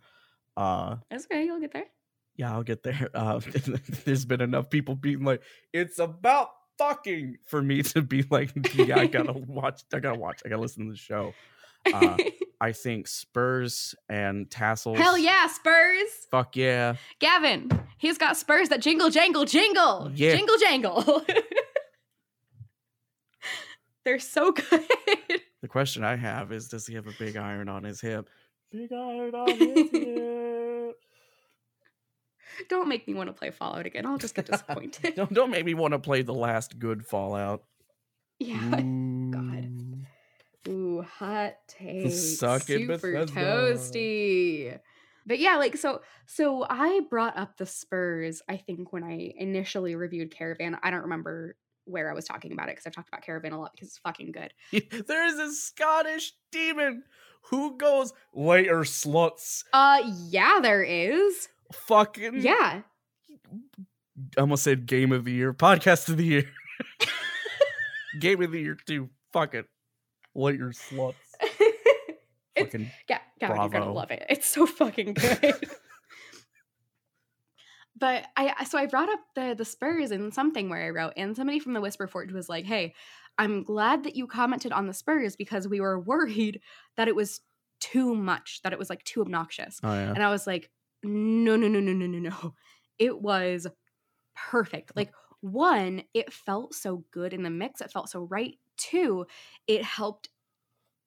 [0.56, 1.86] Uh, That's okay, you'll get there.
[2.36, 3.08] yeah, I'll get there.
[3.14, 3.40] Uh,
[4.04, 8.98] there's been enough people being like, "It's about fucking," for me to be like, "Yeah,
[8.98, 9.82] I gotta watch.
[9.92, 10.42] I gotta watch.
[10.44, 11.34] I gotta listen to the show."
[11.92, 12.16] Uh,
[12.60, 14.98] I think Spurs and tassels.
[14.98, 16.08] Hell yeah, Spurs!
[16.30, 16.96] Fuck yeah.
[17.18, 20.34] Gavin, he's got Spurs that jingle, jangle, jingle, Yeah.
[20.34, 21.24] jingle, jangle.
[24.04, 24.64] They're so good.
[25.62, 28.28] The question I have is, does he have a big iron on his hip?
[28.70, 30.96] Big iron on his hip.
[32.68, 34.06] Don't make me want to play Fallout again.
[34.06, 35.16] I'll just get disappointed.
[35.16, 37.64] don't don't make me want to play the last good Fallout.
[38.38, 38.60] yeah.
[38.70, 38.84] God.
[40.98, 42.12] Ooh, hot take.
[42.12, 43.40] Suck it, Super Bethesda.
[43.40, 44.78] toasty.
[45.26, 49.94] But yeah, like so so I brought up the Spurs, I think, when I initially
[49.96, 50.78] reviewed Caravan.
[50.82, 53.60] I don't remember where I was talking about it because I've talked about Caravan a
[53.60, 54.52] lot because it's fucking good.
[55.06, 57.04] there is a Scottish demon
[57.50, 59.64] who goes later sluts.
[59.72, 61.48] Uh yeah, there is.
[61.72, 62.82] Fucking Yeah.
[64.36, 66.48] I almost said game of the year, podcast of the year,
[68.20, 69.10] game of the year too.
[69.32, 69.66] Fuck it,
[70.36, 71.14] later sluts.
[71.40, 74.24] it's Fucking yeah, Gavin, you're gonna love it.
[74.28, 75.40] It's so fucking good.
[77.98, 81.36] but I so I brought up the the Spurs in something where I wrote, and
[81.36, 82.94] somebody from the Whisperforge was like, "Hey,
[83.38, 86.60] I'm glad that you commented on the Spurs because we were worried
[86.96, 87.40] that it was
[87.80, 90.12] too much, that it was like too obnoxious." oh yeah.
[90.12, 90.70] And I was like,
[91.02, 92.54] "No, no, no, no, no, no, no.
[92.98, 93.66] It was
[94.34, 94.92] perfect.
[94.94, 97.80] Like one, it felt so good in the mix.
[97.80, 98.56] It felt so right.
[98.76, 99.26] Two,
[99.66, 100.28] it helped."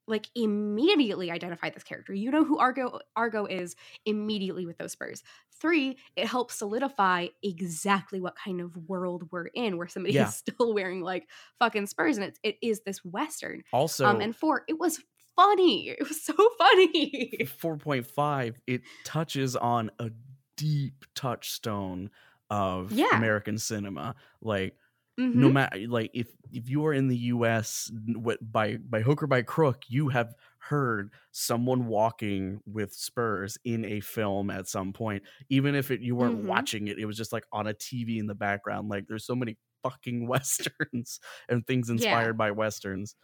[0.08, 2.14] like immediately identify this character.
[2.14, 5.22] You know who Argo Argo is immediately with those spurs.
[5.52, 10.22] Three, it helps solidify exactly what kind of world we're in, where somebody Yeah.
[10.22, 11.30] is still wearing like
[11.60, 13.64] fucking spurs, and it's it is this western.
[13.72, 15.00] Also, um, and four, it was
[15.36, 15.90] funny.
[15.90, 17.46] It was so funny.
[17.46, 20.12] 4.5 it touches on a
[20.58, 22.10] deep touchstone
[22.50, 23.08] of Yeah.
[23.12, 24.76] american cinema like
[25.20, 25.36] Mhm.
[25.36, 29.28] no matter like if if you are in the us what by by hook or
[29.28, 35.24] by crook you have heard someone walking with spurs in a film at some point
[35.50, 36.46] even if it you weren't Mhm.
[36.46, 39.36] watching it it was just like on a tv in the background like there's so
[39.36, 41.96] many fucking westerns and things Yeah.
[41.96, 43.16] inspired by westerns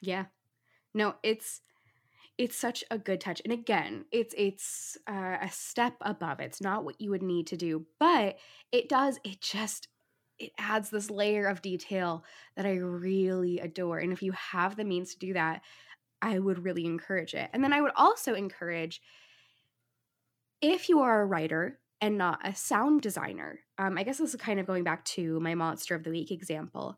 [0.00, 0.26] Yeah.
[0.94, 1.62] No, it's
[2.38, 3.40] it's such a good touch.
[3.44, 6.40] And again, it's it's uh, a step above.
[6.40, 8.38] It's not what you would need to do, but
[8.70, 9.88] it does it just
[10.38, 12.24] it adds this layer of detail
[12.56, 13.98] that I really adore.
[13.98, 15.62] And if you have the means to do that,
[16.20, 17.50] I would really encourage it.
[17.52, 19.00] And then I would also encourage
[20.60, 24.40] if you are a writer and not a sound designer, um, I guess this is
[24.40, 26.96] kind of going back to my monster of the week example.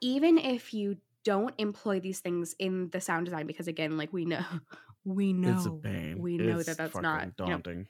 [0.00, 4.24] Even if you don't employ these things in the sound design, because again, like we
[4.24, 4.44] know,
[5.04, 7.88] we know, it's a pain we know It's that that's not you know, daunting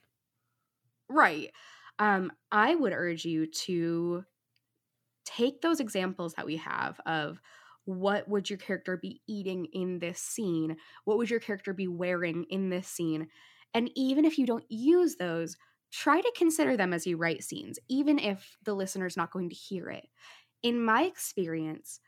[1.08, 1.50] right.
[1.98, 4.24] Um, I would urge you to
[5.24, 7.40] take those examples that we have of
[7.84, 10.76] what would your character be eating in this scene?
[11.04, 13.28] What would your character be wearing in this scene?
[13.74, 15.56] And even if you don't use those,
[15.92, 19.54] try to consider them as you write scenes, even if the listener's not going to
[19.54, 20.08] hear it.
[20.62, 22.00] In my experience,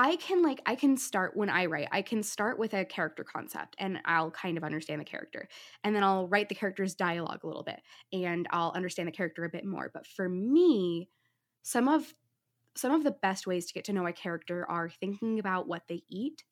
[0.00, 1.88] I can like I can start when I write.
[1.90, 5.48] I can start with a character concept and I'll kind of understand the character.
[5.82, 7.80] And then I'll write the character's dialogue a little bit
[8.12, 9.90] and I'll understand the character a bit more.
[9.92, 11.10] But for me,
[11.62, 12.14] some of
[12.76, 15.84] some of the best ways to get to know a character are thinking about what
[15.88, 16.44] they eat,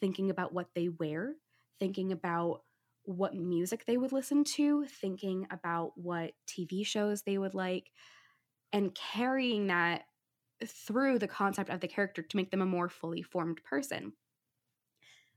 [0.00, 1.34] thinking about what they wear,
[1.78, 2.62] thinking about
[3.04, 7.90] what music they would listen to, thinking about what TV shows they would like,
[8.72, 10.04] and carrying that
[10.66, 14.12] through the concept of the character to make them a more fully formed person.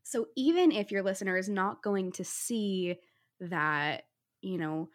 [0.03, 2.95] So even if your listener is not going to see
[3.41, 4.03] that,
[4.41, 4.89] you know,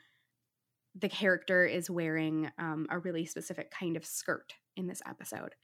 [0.94, 5.54] the character is wearing um, a really specific kind of skirt in this episode,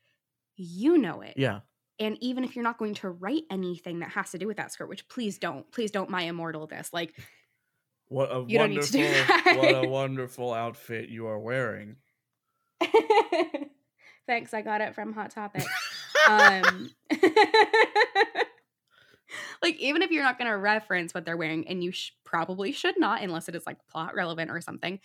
[0.56, 1.34] you know it.
[1.36, 1.60] Yeah.
[1.98, 4.72] And even if you're not going to write anything that has to do with that
[4.72, 6.90] skirt, which please don't, please don't my immortal this.
[6.92, 7.14] Like,
[8.08, 11.96] What a You don't need to wonderful, what a wonderful outfit you are wearing.
[14.28, 15.64] thanks, I got it from Hot Topic.
[16.28, 16.90] um
[19.62, 22.70] like even if you're not going to reference what they're wearing and you sh- probably
[22.72, 25.00] should not unless it is like plot relevant or something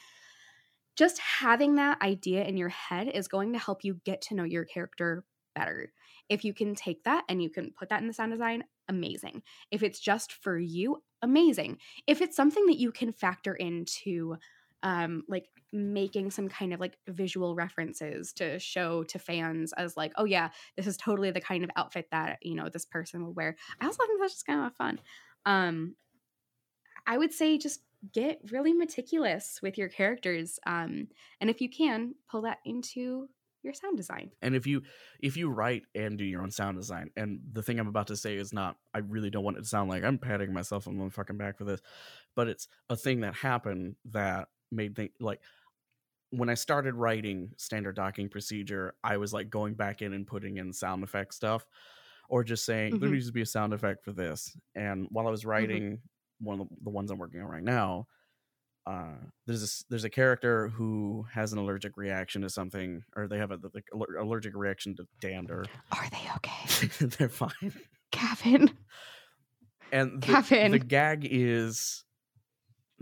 [0.95, 4.43] just having that idea in your head is going to help you get to know
[4.43, 5.23] your character
[5.55, 5.91] better.
[6.29, 9.43] If you can take that and you can put that in the sound design amazing.
[9.71, 11.77] If it's just for you amazing.
[12.05, 14.37] If it's something that you can factor into
[14.83, 20.13] um like making some kind of like visual references to show to fans as like
[20.17, 23.35] oh yeah this is totally the kind of outfit that you know this person would
[23.35, 23.55] wear.
[23.81, 24.99] I also think that's just kind of fun.
[25.45, 25.95] Um
[27.05, 27.81] i would say just
[28.13, 31.05] get really meticulous with your characters um
[31.41, 33.27] and if you can pull that into
[33.63, 34.31] your sound design.
[34.41, 34.83] And if you
[35.19, 38.17] if you write and do your own sound design, and the thing I'm about to
[38.17, 40.97] say is not, I really don't want it to sound like I'm patting myself on
[40.97, 41.81] the fucking back for this,
[42.35, 45.39] but it's a thing that happened that made think like
[46.37, 50.57] when I started writing standard docking procedure, I was like going back in and putting
[50.57, 51.65] in sound effect stuff,
[52.29, 53.13] or just saying there Mhm.
[53.13, 54.57] needs to be a sound effect for this.
[54.75, 56.01] And while I was writing
[56.39, 58.07] one of the, the ones I'm working on right now,
[58.85, 59.15] uh,
[59.45, 63.51] there's a there's a character who has an allergic reaction to something, or they have
[63.51, 65.63] a like, aller- allergic reaction to dander.
[65.91, 67.73] are they okay They're fine.
[68.11, 68.71] Kevin.
[69.91, 70.71] And the, Kevin.
[70.71, 72.03] the gag is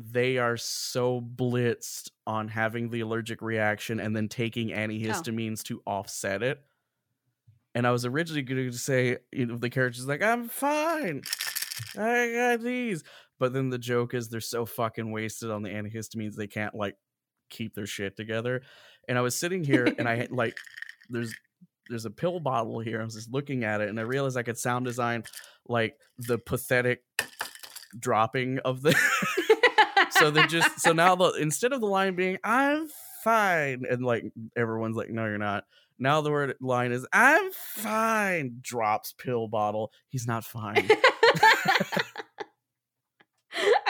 [0.09, 4.77] they are so blitzed on having the allergic reaction and then taking oh.
[4.77, 6.61] antihistamines to offset it.
[7.73, 11.21] And I was originally going to say, you know, the character's like, I'm fine.
[11.97, 13.03] I got these.
[13.39, 16.95] But then the joke is they're so fucking wasted on the antihistamines they can't like
[17.49, 18.61] keep their shit together.
[19.07, 20.57] And I was sitting here and I had like
[21.09, 21.33] there's
[21.89, 23.01] there's a pill bottle here.
[23.01, 25.23] I was just looking at it and I realized I could sound design
[25.67, 27.03] like the pathetic
[27.97, 28.95] dropping of the
[30.21, 32.87] so they're just so now the instead of the line being I'm
[33.23, 35.65] fine and like everyone's like no you're not
[35.99, 40.89] now the word line is I'm fine drops pill bottle he's not fine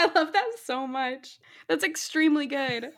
[0.02, 1.40] I love that so much.
[1.68, 2.90] That's extremely good.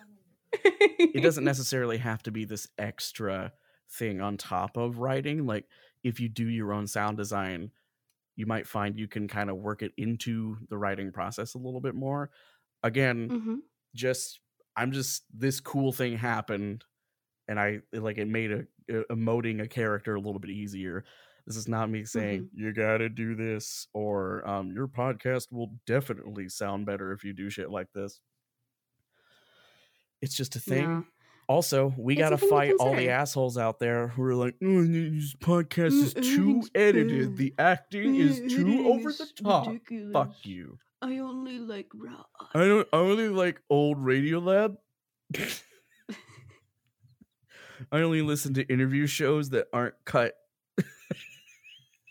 [0.54, 3.52] it doesn't necessarily have to be this extra
[3.90, 5.66] thing on top of writing like
[6.04, 7.70] if you do your own sound design
[8.36, 11.82] you might find you can kind of work it into the writing process a little
[11.82, 12.32] bit more
[12.84, 13.56] again Mhm.
[13.96, 14.40] just
[14.76, 16.84] i'm just this cool thing happened
[17.48, 21.04] and i like it made a, a emoting a character a little bit easier.
[21.46, 26.48] This is not me saying you gotta do this or um, your podcast will definitely
[26.48, 28.22] sound better if you do shit like this.
[30.22, 30.84] It's just a thing.
[30.84, 31.02] Yeah.
[31.50, 35.36] also we a gotta fight all the assholes out there who are like oh, this
[35.36, 37.36] podcast is too edited.
[37.36, 39.66] the acting is too over the top.
[40.14, 42.24] Fuck you I only like raw.
[42.56, 42.88] I don't.
[42.94, 44.78] I only like old Radiolab.
[47.92, 50.36] I only listen to interview shows that aren't cut.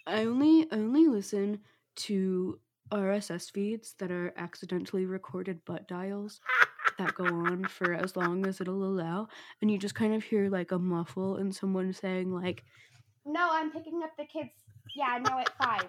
[0.07, 1.61] I only I only listen
[1.97, 2.61] to
[2.93, 6.43] RSS feeds that are accidentally recorded butt dials
[6.99, 9.27] that go on for as long as it'll allow,
[9.63, 12.63] and you just kind of hear like a muffle and someone saying like,
[13.25, 14.51] No, I'm picking up the kids.
[14.95, 15.89] Yeah, no, at five.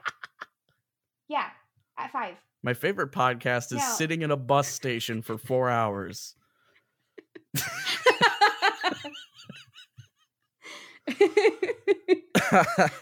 [1.27, 1.49] Yeah,
[1.97, 2.35] at five.
[2.63, 6.36] My favorite podcast is sitting in a bus station for four hours.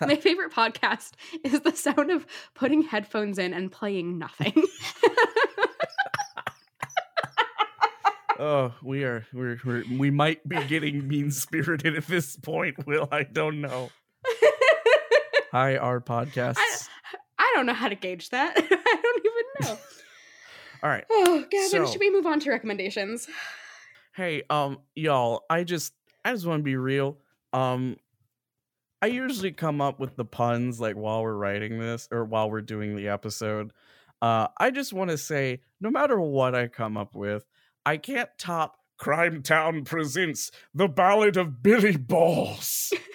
[0.02, 1.12] My favorite podcast
[1.44, 4.54] is the sound of putting headphones in and playing nothing.
[8.40, 9.28] oh, we are.
[9.32, 9.84] We're, we're.
[9.96, 12.88] We might be getting mean spirited at this point.
[12.88, 13.92] Will I don't know.
[15.52, 16.88] Hi, our podcasts.
[17.38, 18.54] I don't know how to gauge that.
[18.58, 19.31] I don't even
[19.62, 19.78] know.
[20.84, 21.06] All right.
[21.10, 23.28] Oh, Gavin, So- should we move on to recommendations?
[24.14, 25.94] hey um y'all i just
[26.26, 27.18] i just want to be real
[27.54, 27.96] um
[29.02, 32.60] i usually come up with the puns like while we're writing this or while we're
[32.60, 33.72] doing the episode
[34.22, 37.46] uh i just want to say no matter what i come up with
[37.86, 42.92] i can't top crime town presents the ballad of billy balls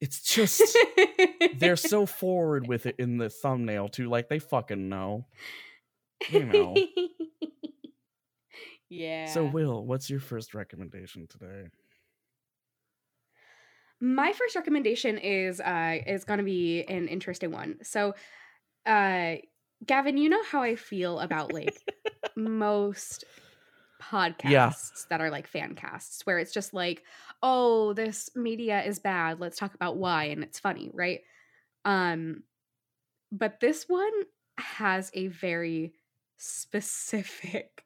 [0.00, 0.76] it's just
[1.58, 5.26] they're so forward with it in the thumbnail too like they fucking know
[6.30, 6.74] you know
[8.88, 9.26] yeah.
[9.26, 11.68] so will what's your first recommendation today
[14.00, 17.76] my first recommendation is uh is going to be an interesting one.
[17.82, 18.14] So
[18.86, 19.36] uh
[19.86, 21.76] Gavin, you know how I feel about like
[22.36, 23.24] most
[24.02, 27.02] podcasts that are like fan casts where it's just like,
[27.42, 29.40] "Oh, this media is bad.
[29.40, 31.20] Let's talk about why." And it's funny, right?
[31.84, 32.42] Um
[33.32, 34.12] but this one
[34.58, 35.94] has a very
[36.36, 37.84] specific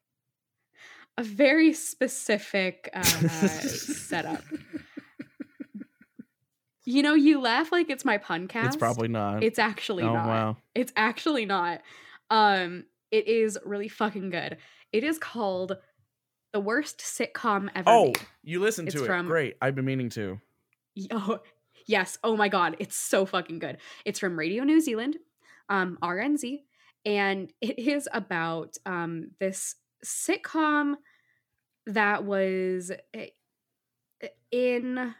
[1.17, 4.43] a very specific uh setup.
[6.87, 8.69] You know, you laugh like it's my pun cast.
[8.69, 9.43] It's probably not.
[9.43, 10.27] It's actually oh not.
[10.27, 10.57] wow.
[10.75, 11.81] It's actually not.
[12.31, 14.59] Um, it is really fucking good.
[14.93, 15.77] It is called
[16.55, 18.21] the worst sitcom ever Oh, made.
[18.45, 19.07] you listened It's to it.
[19.07, 19.57] from- Great.
[19.61, 20.41] I've been meaning to.
[21.11, 21.41] Oh,
[21.87, 22.17] yes.
[22.23, 23.79] Oh my god, it's so fucking good.
[24.05, 25.17] It's from Radio New Zealand,
[25.69, 26.63] um, RNZ,
[27.05, 29.75] and it is about um this
[30.05, 30.95] sitcom
[31.87, 33.27] that was eh,
[34.23, 35.13] eh, in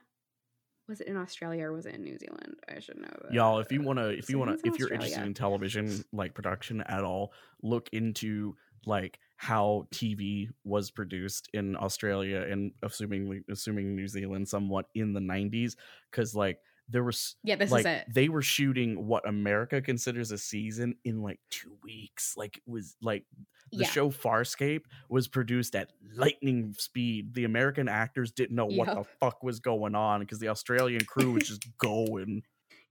[0.87, 2.55] was it in Australia or was it in New Zealand?
[2.69, 3.09] I should know.
[3.23, 3.33] that.
[3.33, 6.33] Y'all, if you want to, if you want to, if you're interested in television like
[6.35, 7.33] production at all,
[7.63, 8.55] look into
[8.87, 15.21] like how TV was produced in Australia and assuming assuming New Zealand somewhat in the
[15.21, 15.77] 90s
[16.13, 18.07] cuz like there was Yeah, this like is it.
[18.15, 22.37] they were shooting what America considers a season in like 2 weeks.
[22.37, 23.25] Like it was like
[23.73, 23.89] the Yeah.
[23.97, 27.35] show Farscape was produced at lightning speed.
[27.35, 31.33] The American actors didn't know what the fuck was going on because the Australian crew
[31.33, 32.43] was just going.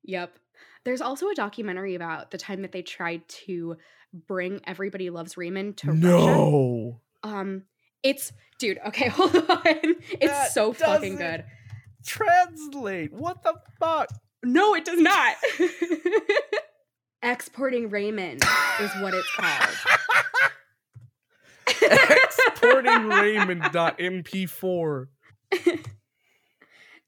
[0.03, 0.37] Yep.
[0.85, 3.77] There's also a documentary about the time that they tried to
[4.27, 6.01] bring Everybody Loves Raymond to Russia.
[6.01, 6.99] No.
[7.23, 7.63] Um,
[8.03, 8.79] it's dude.
[8.87, 9.61] Okay, hold on.
[9.65, 11.45] It's That so fucking good.
[12.05, 13.13] Translate.
[13.13, 14.09] What the fuck?
[14.43, 15.35] No, it does not.
[17.23, 18.43] Exporting Raymond
[18.81, 19.69] is what it's called.
[21.81, 25.07] Exporting Raymond.mp4.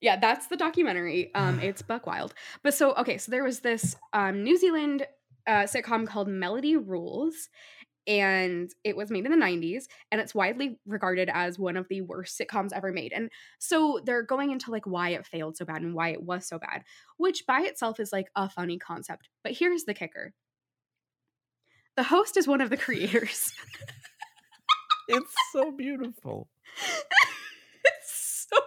[0.02, 1.34] yeah, that's the documentary.
[1.36, 2.34] Um, it's Buck Wild.
[2.64, 5.06] But so okay, so there was this um New Zealand
[5.48, 7.50] uh sitcom called Melody Rules,
[8.08, 12.02] and it was made in the 90s, and it's widely regarded as one of the
[12.02, 13.14] worst sitcoms ever made.
[13.14, 13.30] And
[13.60, 16.60] so they're going into like why it failed so bad and why it was so
[16.60, 16.84] bad,
[17.18, 19.30] which by itself is like a funny concept.
[19.44, 20.34] But here's the kicker.
[21.96, 23.52] The host is one of the creators.
[25.08, 26.50] It's so beautiful.
[27.86, 28.58] it's so.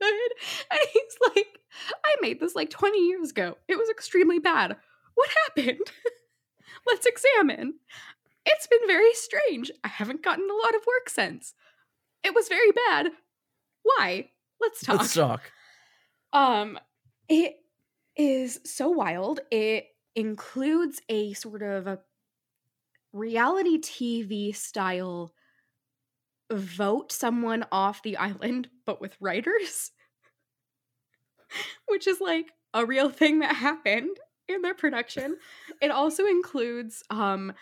[0.70, 1.60] And he's like,
[2.04, 3.56] I made this like 20 years ago.
[3.68, 4.76] It was extremely bad.
[5.14, 5.86] What happened?
[6.86, 7.74] Let's examine.
[8.46, 9.70] It's been very strange.
[9.84, 11.54] I haven't gotten a lot of work since.
[12.24, 13.08] It was very bad.
[13.82, 14.30] Why?
[14.60, 14.98] Let's talk.
[15.00, 15.52] Let's talk.
[16.32, 16.78] Um,
[17.28, 17.56] it
[18.16, 19.40] is so wild.
[19.50, 21.98] It includes a sort of a
[23.12, 25.32] reality TV style
[26.50, 29.92] vote someone off the island, but with writers,
[31.88, 34.16] which is like a real thing that happened
[34.48, 35.36] in their production.
[35.80, 37.54] It also includes um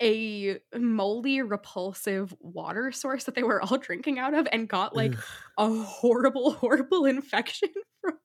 [0.00, 5.14] a moldy, repulsive water source that they were all drinking out of and got like
[5.14, 5.24] Ugh.
[5.58, 7.70] a horrible, horrible infection
[8.00, 8.18] from.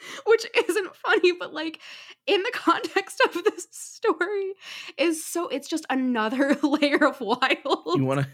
[0.26, 1.80] Which isn't funny, but like
[2.26, 4.52] in the context of this story,
[4.96, 7.96] is so it's just another layer of wild.
[7.96, 8.28] you want to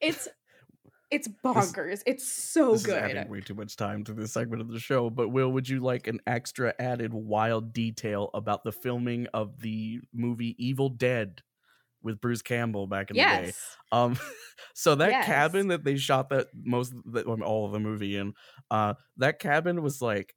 [0.00, 0.28] it's
[1.10, 2.02] it's bonkers.
[2.06, 2.98] it's so this is good.
[2.98, 5.10] adding way too much time to this segment of the show.
[5.10, 10.00] But Will, would you like an extra added wild detail about the filming of the
[10.12, 11.42] movie Evil Dead
[12.02, 13.44] with Bruce Campbell back in the day?
[13.46, 13.76] yes.
[13.92, 14.18] Um,
[14.74, 15.26] so that Yes.
[15.26, 18.32] cabin that they shot that most that all of the movie in,
[18.70, 20.34] uh, that cabin was like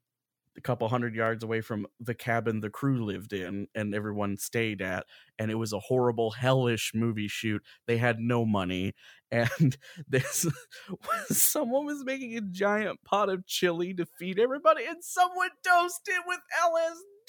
[0.57, 4.81] a couple hundred yards away from the cabin the crew lived in and everyone stayed
[4.81, 5.05] at,
[5.37, 7.61] and it was a horrible, hellish movie shoot.
[7.85, 8.93] They had no money,
[9.31, 9.77] and
[10.07, 10.47] this
[11.29, 16.23] someone was making a giant pot of chili to feed everybody, and someone dosed it
[16.25, 16.39] with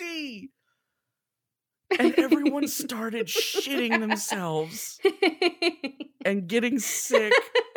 [0.00, 0.48] LSD.
[1.98, 5.00] And everyone started shitting themselves
[6.22, 7.32] and getting sick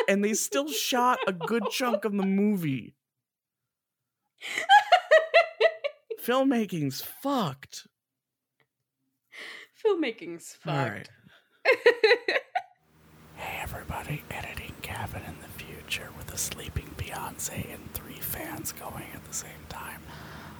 [0.10, 2.94] and they still shot a good chunk of the movie
[6.26, 7.88] filmmaking's fucked.
[9.84, 11.10] Filmmaking's All fucked.
[13.36, 19.06] hey everybody editing Gavin in the future with a sleeping Beyonce and three fans going
[19.14, 20.02] at the same time.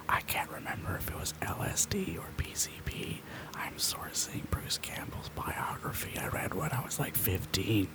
[0.08, 3.18] I can't remember if it was LSD or PCP
[3.54, 6.18] I'm sourcing Bruce Campbell's biography.
[6.18, 7.88] I read when I was like 15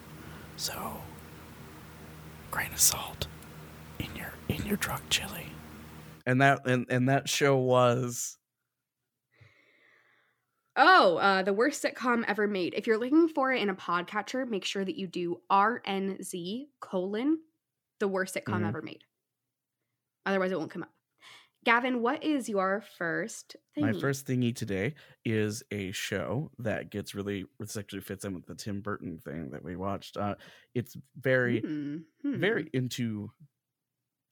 [0.55, 1.01] so
[2.49, 3.28] grain of salt
[3.99, 5.47] in your in your drug chili
[6.28, 8.38] and that and, and that show was
[10.80, 12.75] Oh, uh, the worst sitcom ever made.
[12.75, 17.39] If you're looking for it in a podcatcher, make sure that you do RNZ colon
[17.99, 18.67] the worst sitcom Mhm.
[18.67, 19.03] ever made.
[20.28, 20.93] Otherwise, it won't come up.
[21.65, 23.86] Gavin, what is your first thing?
[23.86, 24.93] My first thingy today
[25.25, 29.49] is a show that gets really, this actually fits in with the Tim Burton thing
[29.51, 30.15] that we watched.
[30.15, 30.36] Uh,
[30.75, 32.39] it's very, Hmm, hmm.
[32.39, 33.32] very into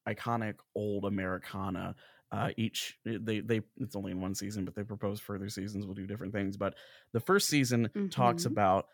[0.07, 1.95] iconic old Americana.
[2.31, 5.93] Uh, each they they it's only in one season, but they propose further seasons will
[5.93, 6.57] do different things.
[6.57, 6.75] But
[7.13, 8.45] the first season talks Mhm.
[8.45, 8.87] about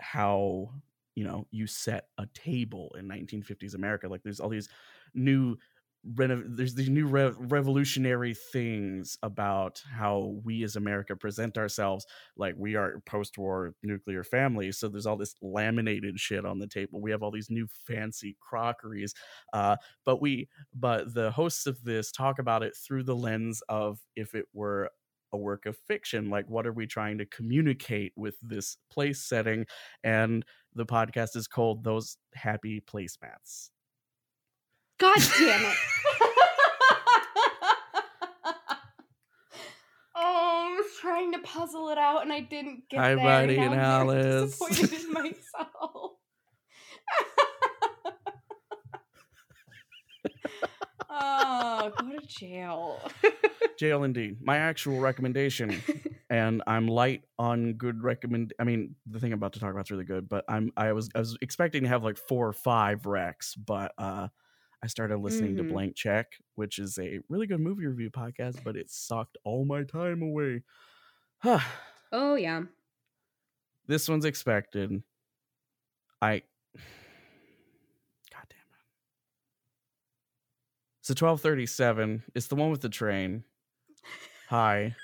[0.00, 0.74] how
[1.14, 4.08] you know you set a table in 1950s America.
[4.08, 4.68] Like there's all these
[5.14, 5.56] new
[6.04, 12.06] there's these new re- revolutionary things about how we as America present ourselves.
[12.36, 17.00] Like we are post-war nuclear family, so there's all this laminated shit on the table.
[17.00, 19.14] We have all these new fancy crockeries,
[19.52, 23.98] uh, but we but the hosts of this talk about it through the lens of
[24.16, 24.90] if it were
[25.32, 29.66] a work of fiction like what are we trying to communicate with this place setting
[30.02, 30.42] and
[30.74, 33.68] the podcast is called those happy placemats
[34.98, 35.76] God damn it.
[40.14, 43.24] oh, I was trying to puzzle it out and I didn't get Hi, there.
[43.24, 44.58] Buddy Now and I'm very Alice.
[44.58, 46.12] disappointed in myself.
[51.10, 53.00] oh, go to jail.
[53.78, 55.80] jail indeed my actual recommendation
[56.30, 59.86] and i'm light on good recommend i mean the thing i'm about to talk about
[59.86, 62.52] is really good but i'm i was i was expecting to have like four or
[62.52, 64.26] five recs but uh
[64.82, 65.56] i started listening Mhm.
[65.58, 69.64] to blank check which is a really good movie review podcast but it sucked all
[69.64, 70.62] my time away
[71.38, 71.60] Huh.
[72.12, 72.62] oh, yeah.
[73.86, 75.02] this one's expected
[76.22, 76.42] i
[78.30, 78.84] god damn it
[81.02, 83.44] so 1237 it's the one with the train
[84.48, 84.94] hi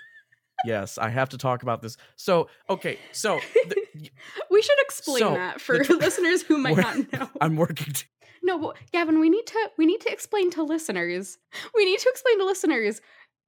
[0.65, 3.77] yes i have to talk about this so okay so th-
[4.51, 7.29] We should explain So, that for tw- listeners who might not know.
[7.41, 8.07] i'm working t-
[8.45, 11.39] No, but Gavin, we need to we need to explain to listeners.
[11.75, 13.01] We need to explain to listeners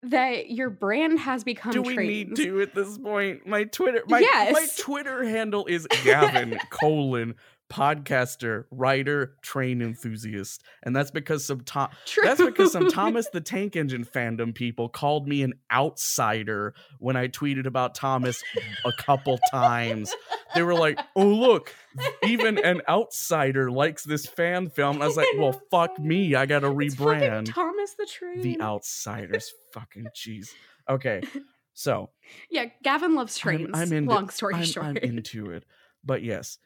[0.02, 2.38] that your brand has become do we trains.
[2.38, 4.20] need to at this point my twitter my,
[4.52, 7.34] my twitter handle is gavin colon
[7.68, 12.22] podcaster writer train enthusiast and that's because some tom True.
[12.24, 17.28] That's because some Thomas the Tank Engine fandom people called me an outsider when I
[17.28, 18.42] tweeted about Thomas
[18.84, 20.14] a couple times.
[20.54, 21.74] They were like, "Oh look,
[22.24, 26.46] even an outsider likes this fan film." And I was like, "Well, fuck me, I
[26.46, 28.42] got to rebrand Thomas the Train.
[28.42, 30.50] the outsiders." fucking jeez.
[30.88, 31.20] Okay,
[31.74, 32.10] so
[32.50, 33.70] Yeah, Gavin loves I'm- trains.
[33.74, 34.86] I'm into- Long story I'm, short.
[34.86, 35.64] I'm into it.
[36.04, 36.58] But yes,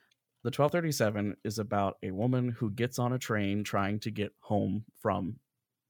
[0.42, 4.84] the 1237 is about a woman who gets on a train trying to get home
[4.98, 5.40] from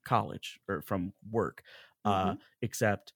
[0.05, 1.63] college or from work.
[2.05, 2.41] Uh, Mhm.
[2.63, 3.15] except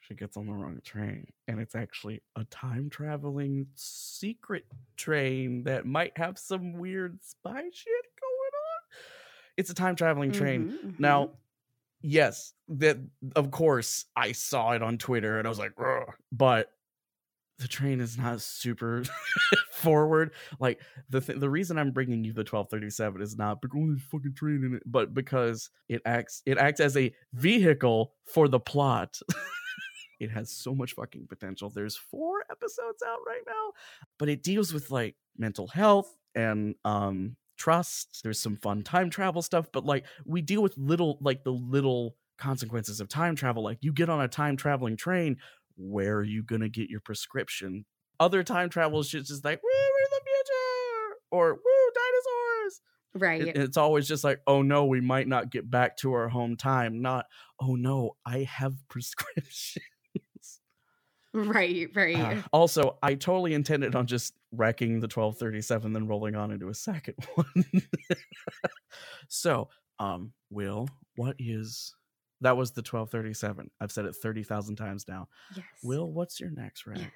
[0.00, 5.86] she gets on the wrong train and it's actually a time traveling secret train that
[5.86, 8.98] might have some weird spy shit going on.
[9.56, 10.66] It's a time traveling train.
[10.66, 10.98] Mhm, mhm.
[10.98, 11.38] Now,
[12.02, 12.98] yes, that
[13.36, 16.72] of course I saw it on Twitter and I was like, "Ugh," but
[17.64, 19.04] the train is not super
[19.72, 20.32] forward.
[20.60, 24.34] Like the th- the reason I'm bringing you the 1237 is not because oh, fucking
[24.34, 29.18] train in it, but because it acts it acts as a vehicle for the plot.
[30.20, 31.70] it has so much fucking potential.
[31.70, 33.72] There's four episodes out right now,
[34.18, 38.20] but it deals with like mental health and um trust.
[38.22, 42.14] There's some fun time travel stuff, but like we deal with little like the little
[42.36, 43.62] consequences of time travel.
[43.62, 45.38] Like you get on a time traveling train,
[45.76, 47.84] where are you gonna get your prescription?
[48.20, 52.80] Other time travel shit's just like, woo, we're in the future, or woo, dinosaurs.
[53.14, 53.48] right.
[53.48, 56.56] It- it's always just like, oh no, we might not get back to our home
[56.56, 57.02] time.
[57.02, 57.26] Not,
[57.60, 59.80] oh no, I have prescriptions.
[61.32, 62.16] right, right.
[62.38, 66.74] Uh, also, I totally intended on just wrecking the 1237, then rolling on into a
[66.74, 67.64] second one.
[69.28, 69.68] so,
[69.98, 71.94] um, Will, what is
[72.44, 72.56] that?
[72.56, 73.70] Was the 1237?
[73.80, 75.28] I've said it 30,000 times now.
[75.56, 75.66] yes.
[75.82, 76.98] Will, what's your next rec?
[76.98, 77.10] Yes.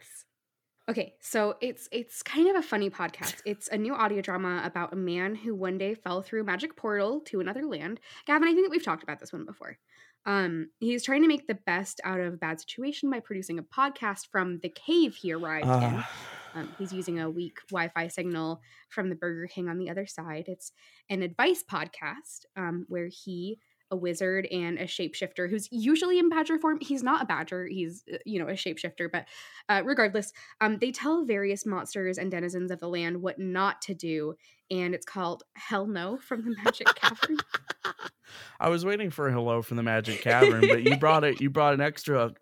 [0.90, 3.42] Okay, so it's it's kind of a funny podcast.
[3.44, 6.76] It's a new audio drama about a man who one day fell through a magic
[6.76, 8.00] portal to another land.
[8.26, 9.76] Gavin, I think that we've talked about this one before.
[10.24, 13.62] Um, he's trying to make the best out of a bad situation by producing a
[13.62, 15.70] podcast from the cave he arrived in.
[15.72, 16.10] Ah,
[16.54, 20.44] Um, he's using a weak Wi-Fi signal from the Burger King on the other side.
[20.48, 20.72] It's
[21.10, 23.58] an advice podcast um, where he,
[23.90, 26.78] a wizard, and a shapeshifter who's usually in badger form.
[26.80, 27.66] He's not a badger.
[27.66, 29.26] He's uh, you know a shapeshifter, but
[29.68, 33.94] uh, regardless, um, they tell various monsters and denizens of the land what not to
[33.94, 34.34] do,
[34.70, 37.38] and it's called Hell No from the Magic Cavern.
[38.60, 41.40] I was waiting for a hello from the Magic Cavern, but you brought it.
[41.40, 42.32] You brought an extra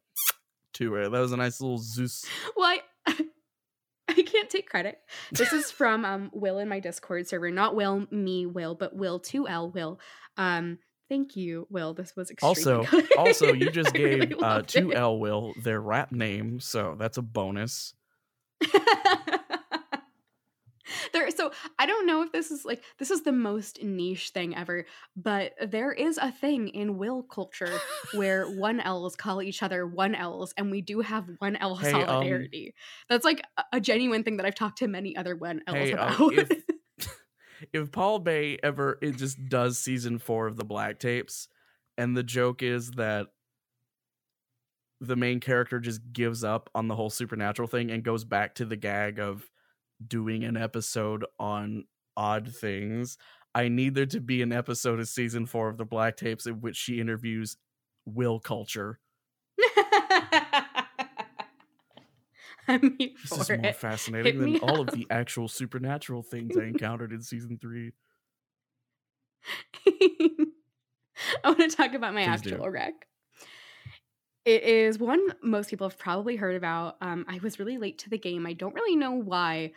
[0.76, 1.10] to it.
[1.10, 2.24] That was a nice little Zeus.
[2.56, 3.14] Well, I,
[4.08, 4.98] I can't take credit.
[5.32, 7.50] This is from um, Will in my Discord server.
[7.50, 9.98] Not Will, me, Will, but Will, 2L, Will.
[10.36, 10.78] Um,
[11.08, 11.94] Thank you, Will.
[11.94, 13.16] This was extremely Also, good.
[13.16, 14.94] also, you just I really gave uh, it.
[14.94, 17.94] L Will their rap name, so that's a bonus.
[21.12, 24.56] there so i don't know if this is like this is the most niche thing
[24.56, 24.86] ever
[25.16, 27.78] but there is a thing in will culture
[28.14, 31.92] where one l's call each other one l's and we do have one l Hey,
[31.92, 32.74] um, solidarity
[33.08, 33.42] that's like
[33.72, 36.62] a, genuine thing that i've talked to many other one l's Hey, um, about if
[37.72, 41.48] if Paul Bae ever it just does season four of the Black Tapes,
[41.98, 43.28] and the joke is that
[45.00, 48.64] the main character just gives up on the whole supernatural thing and goes back to
[48.64, 49.50] the gag of
[50.06, 51.84] doing an episode on
[52.16, 53.18] odd things.
[53.54, 56.60] I need there to be an episode of season four of the Black Tapes in
[56.60, 57.56] which she interviews
[58.04, 59.00] Will Culture.
[62.68, 66.56] i'm here This for is more fascinating Hit than all of the actual supernatural things
[66.56, 67.92] I encountered in season three.
[71.44, 72.50] I want to talk about my Please do.
[72.50, 72.94] actual rec.
[74.44, 76.96] It is one most people have probably heard about.
[77.00, 78.46] Um, I was really late to the game.
[78.46, 79.72] I don't really know why.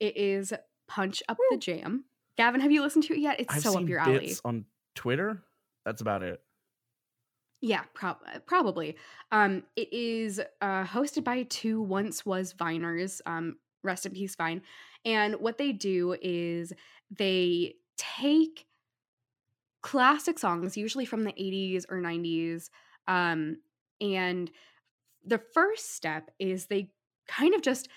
[0.00, 0.52] It is
[0.88, 2.04] Punch Up the Jam.
[2.36, 3.40] Gavin, have you listened to it yet?
[3.40, 4.18] It's I've so up your alley.
[4.20, 4.64] bits on
[4.94, 5.42] Twitter.
[5.84, 6.40] That's about it.
[7.60, 8.96] Yeah, prob- probably.
[9.32, 13.20] Um, it is uh, hosted by two once was Viners.
[13.26, 14.62] Um, rest in peace, Vine.
[15.04, 16.72] And what they do is
[17.10, 18.66] they take
[19.82, 22.70] classic songs, usually from the 80s or 90s.
[23.06, 23.58] Um,
[24.00, 24.50] and
[25.26, 26.90] the first step is they
[27.28, 27.88] kind of just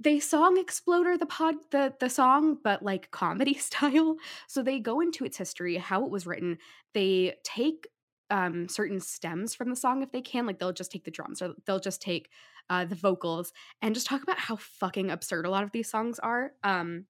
[0.00, 4.16] they song exploder the pod the the song but like comedy style
[4.48, 6.58] so they go into its history how it was written
[6.94, 7.86] they take
[8.30, 11.42] um certain stems from the song if they can like they'll just take the drums
[11.42, 12.30] or they'll just take
[12.70, 13.52] uh the vocals
[13.82, 17.04] and just talk about how fucking absurd a lot of these songs are um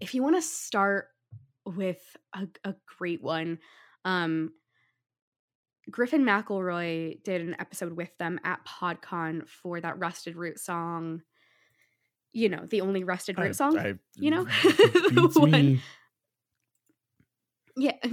[0.00, 1.08] if you want to start
[1.64, 2.02] with
[2.34, 3.58] a, a great one
[4.04, 4.50] um
[5.90, 11.22] griffin mcelroy did an episode with them at podcon for that rusted root song
[12.32, 14.44] you know the only rusted root I- song I- you know?
[14.44, 15.80] The one- me.
[17.76, 18.12] Yeah, no,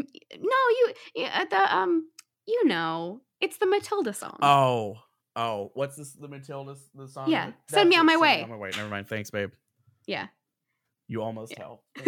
[0.79, 2.09] you yeah, the um
[2.47, 4.37] you know, it's the Matilda song.
[4.41, 4.95] Oh,
[5.35, 6.13] oh, what's this?
[6.13, 7.29] The Matilda, the song.
[7.29, 8.43] Yeah, that- Send Me on My Way.
[8.43, 8.71] On my way.
[8.75, 9.07] Never mind.
[9.07, 9.51] Thanks, babe.
[10.07, 10.27] Yeah.
[11.07, 11.63] You almost Yeah.
[11.63, 11.83] helped.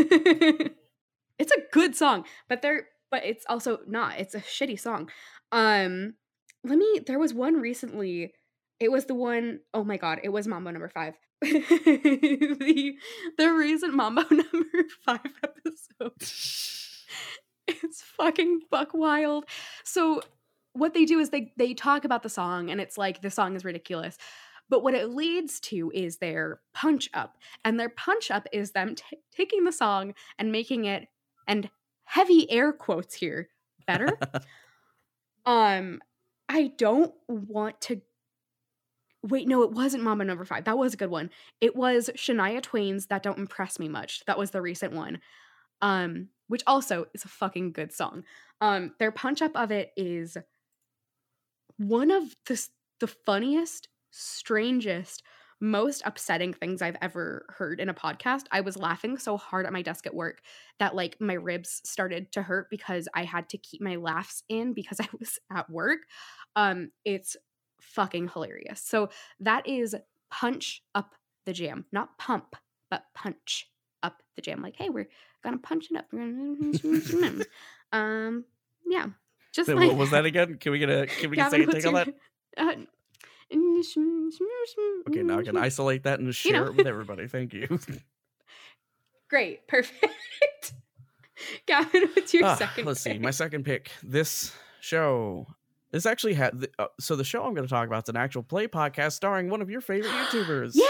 [1.39, 4.19] it's a good song, but they're but it's also not.
[4.19, 5.09] It's a shitty song.
[5.51, 6.15] Um
[6.63, 8.33] let me there was one recently.
[8.79, 11.13] It was the one oh my god, it was Mambo number 5.
[11.41, 12.93] the
[13.37, 16.13] the recent Mambo number 5 episode.
[17.67, 19.45] it's fucking buck wild.
[19.83, 20.21] So
[20.73, 23.55] what they do is they they talk about the song and it's like the song
[23.55, 24.17] is ridiculous.
[24.69, 27.37] But what it leads to is their punch up.
[27.63, 31.07] And their punch up is them ta taking the song and making it
[31.47, 31.69] and
[32.05, 33.49] heavy air quotes here
[33.85, 34.17] better.
[35.45, 36.01] um
[36.49, 38.01] I don't want to
[39.25, 40.65] Wait, no, it wasn't Mama number 5.
[40.65, 41.29] That was a good one.
[41.61, 44.25] It was Shania Twain's That Don't Impress Me Much.
[44.25, 45.19] That was the recent one
[45.83, 48.23] um which also is a fucking good song.
[48.61, 50.37] Um their punch up of it is
[51.77, 52.63] one of the
[52.99, 55.23] the funniest strangest
[55.59, 58.43] most upsetting things i've ever heard in a podcast.
[58.51, 60.41] I was laughing so hard at my desk at work
[60.77, 64.73] that like my ribs started to hurt because i had to keep my laughs in
[64.75, 66.01] because i was at work.
[66.55, 67.35] Um it's
[67.81, 68.79] fucking hilarious.
[68.79, 69.95] So that is
[70.29, 71.15] punch up
[71.47, 71.85] the jam.
[71.91, 72.55] Not pump
[72.91, 73.72] but punch
[74.03, 75.07] up the jam like hey we're
[75.43, 76.05] gonna punch it up
[77.93, 78.45] um
[78.85, 79.07] yeah
[79.53, 80.57] just like what was that again?
[80.57, 82.07] Can we get a can we get a second take on that?
[82.57, 82.73] uh,
[85.07, 86.71] Okay, now I can isolate that and share know.
[86.71, 87.27] it with everybody.
[87.27, 87.79] Thank you.
[89.29, 90.73] Great, perfect.
[91.67, 92.85] Gavin, what's your Ah, second?
[92.85, 93.19] let's see.
[93.19, 93.91] My second pick.
[94.01, 95.45] This show.
[95.91, 96.61] This actually had.
[96.61, 99.11] The, uh, so the show I'm going to talk about is an actual play podcast
[99.13, 100.71] starring one of your favorite YouTubers.
[100.75, 100.85] Yeah,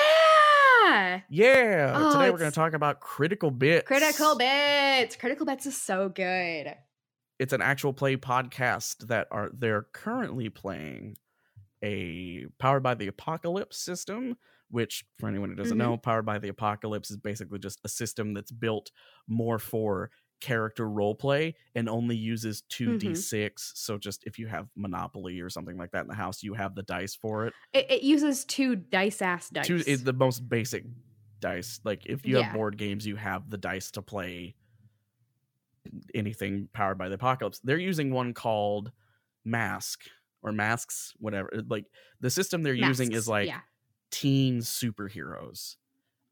[1.29, 1.93] Yeah.
[1.95, 3.87] Oh, Today we're going to talk about Critical Bits.
[3.87, 5.15] critical bits.
[5.15, 6.75] Critical bits is so good.
[7.39, 11.15] It's an actual play podcast that are they're currently playing
[11.83, 14.37] a powered by the apocalypse system
[14.69, 15.81] which for anyone who doesn't Mhm.
[15.81, 18.89] know powered by the apocalypse is basically just a system that's built
[19.27, 20.09] more for
[20.43, 25.77] character role play and only uses 2d6 so just if you have monopoly or something
[25.77, 28.75] like that in the house you have the dice for it It, it uses two
[28.75, 29.65] dice ass dice.
[29.67, 30.83] two is the most basic
[31.39, 32.43] dice like if you Yeah.
[32.43, 34.55] have board games you have the dice to play
[36.15, 38.91] anything powered by the apocalypse they're using one called
[39.43, 40.01] mask
[40.41, 41.85] or masks whatever like
[42.21, 43.59] the system they're using is like yeah.
[44.11, 45.75] teen superheroes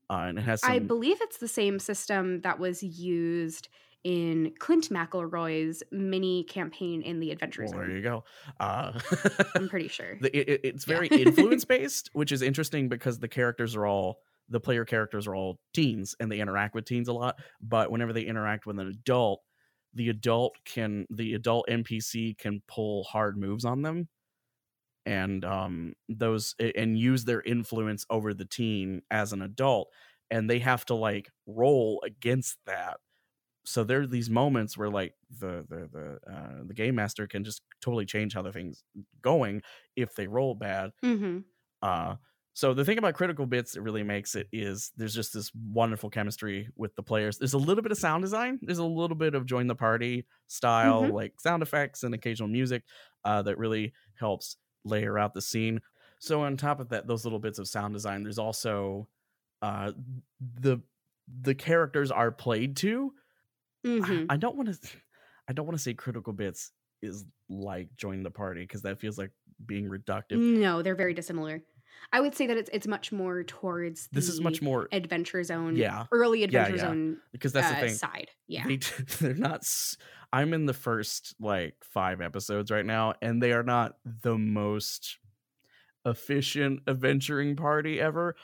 [0.10, 3.70] uh, and it has some I believe it's the same system that was used
[4.04, 8.24] in Clint McElroy's mini campaign in the Adventure Well, there you go.
[8.60, 9.00] Uh,
[9.56, 10.18] I'm pretty sure.
[10.22, 10.96] it, it- it's Yeah.
[10.96, 15.36] very influence based, which is interesting because the characters are all the player characters are
[15.36, 17.36] all teens and they interact with teens a lot.
[17.62, 19.42] But whenever they interact with an adult,
[19.94, 24.08] the adult can the adult NPC can pull hard moves on them
[25.06, 29.90] and um those and use their influence over the teen as an adult
[30.30, 32.98] and they have to like roll against that
[33.66, 37.44] so there are these moments where like the the the uh, the game master can
[37.44, 38.84] just totally change how the thing's
[39.22, 39.62] going
[39.96, 40.92] if they roll bad.
[41.02, 41.40] Hmm
[41.82, 42.16] uh
[42.54, 46.10] so the thing about critical bits that really makes it is there's just this wonderful
[46.10, 47.38] chemistry with the players.
[47.38, 50.28] There's a little bit of sound design there's a little bit of join the party
[50.48, 51.14] style Mhm.
[51.14, 52.84] like sound effects and occasional music
[53.24, 55.80] uh that really helps layer out the scene.
[56.20, 59.08] So on top of that those little bits of sound design there's also
[59.62, 59.94] uh
[60.40, 60.80] the
[61.42, 63.14] the characters are played to
[63.86, 64.90] hmm I don't want to.
[65.48, 66.72] I don't want to say critical bits
[67.02, 69.32] is like join the party because that feels like
[69.66, 70.38] being reductive.
[70.38, 71.64] No, they're very dissimilar.
[72.14, 75.76] I would say that it's it's much more towards This is much more Adventure Zone,
[75.76, 76.06] Yeah.
[76.12, 76.82] early Adventure yeah.
[76.82, 77.96] Zone because that's uh, the thing.
[77.96, 78.30] side.
[78.48, 78.66] Yeah.
[78.68, 78.78] They,
[79.20, 79.68] they're not.
[80.32, 85.18] I'm in the first like five episodes right now, and they are not the most
[86.06, 88.36] efficient adventuring party ever.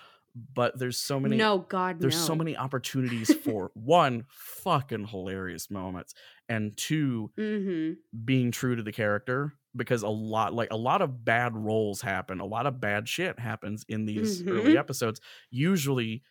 [0.53, 1.47] But there's so many.
[1.47, 2.17] no, God, there's no.
[2.17, 6.13] so many opportunities for one fucking hilarious moments,
[6.49, 11.23] and two hmm being true to the character because a lot like a lot of
[11.23, 14.77] bad roles happen a lot of bad shit happens in these early Mhm.
[14.77, 15.19] episodes
[15.51, 16.23] usually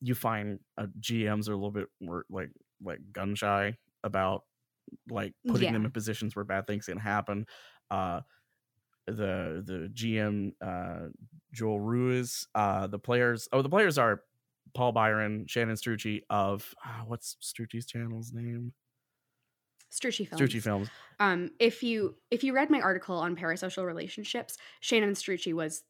[0.00, 2.50] you find uh, gms are a little bit more like
[2.82, 4.44] like gun shy about
[5.10, 7.46] like putting them in positions where bad things can happen
[7.90, 8.20] uh
[9.16, 11.08] the the gm uh
[11.52, 14.22] joel ruiz uh the players oh the players are
[14.74, 18.72] paul byron shannon strucci of uh, what's strucci's channel's name
[19.90, 20.42] Strucci films.
[20.42, 20.88] strucci films
[21.18, 25.82] Um, if you if you read my article on parasocial relationships, Shannon Strucci was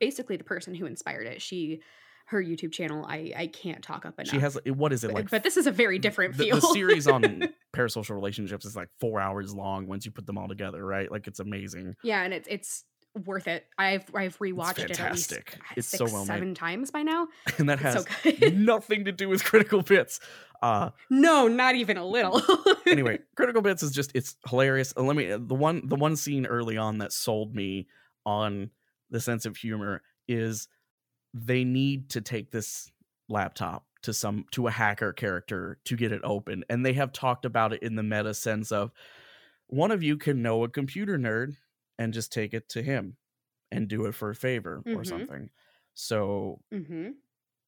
[0.00, 1.42] basically the person who inspired it.
[1.42, 1.82] She,
[2.28, 4.30] her YouTube channel, I I can't talk up enough.
[4.32, 6.56] she has what is it like but this is a very different the, feel.
[6.56, 10.48] the series on parasocial relationships is like four hours long once you put them all
[10.48, 11.10] together, right?
[11.10, 11.94] Like it's amazing.
[12.02, 12.84] yeah, and it's it's
[13.24, 13.64] worth it.
[13.78, 15.56] I've I've rewatched it at least fantastic.
[15.58, 16.34] uh, It's so six well made.
[16.34, 17.28] seven times by now.
[17.58, 20.20] And that has so nothing to do with critical bits.
[20.60, 22.42] Uh no, not even a little.
[22.86, 24.92] anyway, critical bits is just it's hilarious.
[24.96, 27.86] And let me the one the one scene early on that sold me
[28.26, 28.70] on
[29.10, 30.68] the sense of humor is
[31.34, 32.90] they need to take this
[33.28, 37.44] laptop to some to a hacker character to get it open and they have talked
[37.44, 38.92] about it in the meta sense of
[39.68, 41.56] one of you can know a computer nerd
[41.98, 43.16] and just take it to him
[43.72, 45.04] and do it for a favor or Mhm.
[45.04, 45.50] something
[45.94, 47.10] so hmm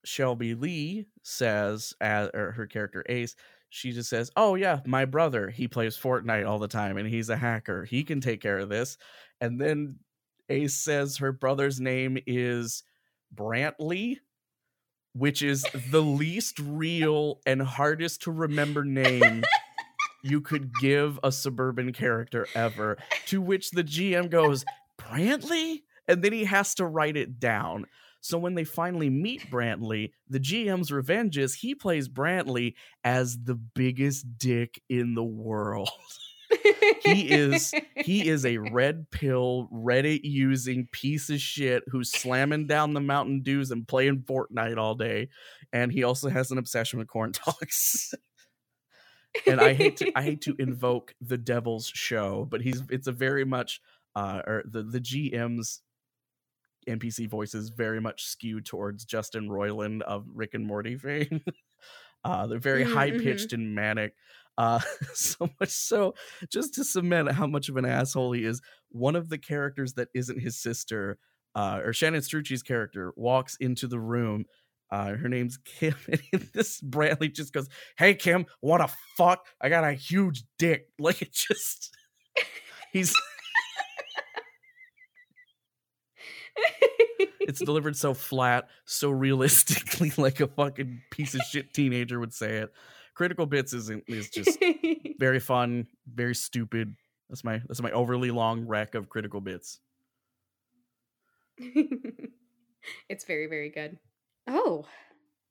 [0.04, 3.36] Shelby Lee says, as, or her character Ace,
[3.68, 5.50] she just says, "Oh yeah, my brother.
[5.50, 7.84] He plays Fortnite all the time, and he's a hacker.
[7.84, 8.96] He can take care of this."
[9.40, 10.00] And then
[10.48, 12.82] Ace says her brother's name is
[13.35, 14.18] Brantley,
[15.12, 19.43] which is the least real and hardest to remember name
[20.22, 22.99] you could give a suburban character ever.
[23.26, 24.64] To which the GM goes,
[25.01, 25.83] Brantley?
[26.07, 27.87] And then he has to write it down.
[28.20, 33.55] So when they finally meet Brantley, the GM's revenge is he plays Brantley as the
[33.55, 35.89] biggest dick in the world.
[37.03, 42.95] He is- He is a red pill, Reddit using piece of shit who's slamming down
[42.95, 45.28] the Mountain Dews and playing Fortnite all day.
[45.72, 48.14] And he also has an obsession with corn dogs.
[49.47, 53.12] and I hate to I hate to invoke the devil's show, but he's it's a
[53.12, 53.81] very much
[54.16, 55.83] uh or the the GM's
[56.89, 61.43] NPC voices very much skewed towards Justin Roiland of Rick and Morty fame.
[62.24, 64.14] uh they're very Mm, high pitched and manic.
[64.61, 64.80] Uh
[65.14, 66.14] so much so
[66.52, 70.08] just to cement how much of an asshole he is, one of the characters that
[70.14, 71.18] isn't his sister,
[71.54, 74.44] uh or Shannon Strucci's character walks into the room
[74.90, 75.94] uh, her name's Kim,
[76.32, 79.46] and this Bradley just goes, "Hey Kim, what a fuck!
[79.61, 81.96] I got a huge dick." Like it just,
[82.92, 83.14] he's
[87.40, 92.56] it's delivered so flat, so realistically, like a fucking piece of shit teenager would say
[92.56, 92.72] it.
[93.20, 94.58] Critical Bits isn't is just
[95.18, 96.96] very fun, very stupid.
[97.28, 99.78] That's my that's my overly long wreck of Critical Bits.
[101.58, 103.98] it's very very good.
[104.46, 104.86] Oh,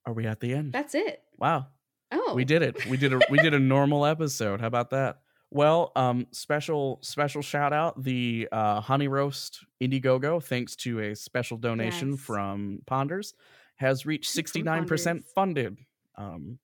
[0.08, 0.74] Are we at the end?
[0.74, 1.22] that's it.
[1.38, 1.68] wow.
[2.12, 2.88] Oh, We did it.
[2.88, 4.62] We did a we did a normal episode.
[4.62, 5.20] How about that?
[5.52, 11.58] Well, um, special special shout out the uh, Honey Roast Indiegogo, thanks to a special
[11.58, 12.20] donation Yes.
[12.20, 13.36] from Ponders,
[13.76, 15.78] has reached sixty nine percent funded.
[16.18, 16.58] Um,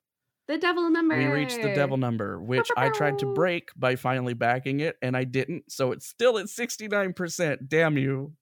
[0.47, 1.17] The devil number.
[1.17, 5.17] We reached the devil number, which I tried to break by finally backing it, and
[5.17, 5.71] I didn't.
[5.71, 7.67] So it's still at 69%.
[7.67, 8.33] Damn you.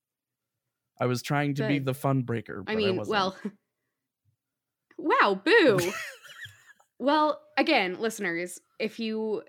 [0.99, 2.63] I was trying to be the fun breaker.
[2.67, 3.11] I mean, wasn't.
[3.11, 3.37] well,
[4.97, 5.79] wow, boo.
[6.99, 9.43] well, again, listeners, if you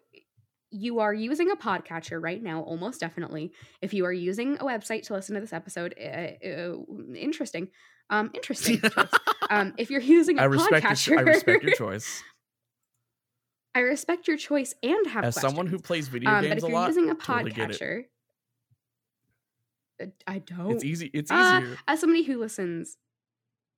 [0.70, 3.52] you are using a podcatcher right now, almost definitely.
[3.80, 6.76] If you are using a website to listen to this episode, uh, uh,
[7.14, 7.68] interesting,
[8.10, 8.80] um, interesting.
[8.90, 9.08] choice.
[9.50, 12.22] um, if you're using a I respect, your, podcatcher, I respect your choice.
[13.74, 16.66] I respect your choice and have As someone who plays video um, but if a
[16.68, 18.04] you're lot, using a totally podcatcher,
[20.02, 20.70] uh, I don't.
[20.72, 21.10] It's easy.
[21.12, 21.76] It's Uh, easier.
[21.88, 22.96] as somebody who listens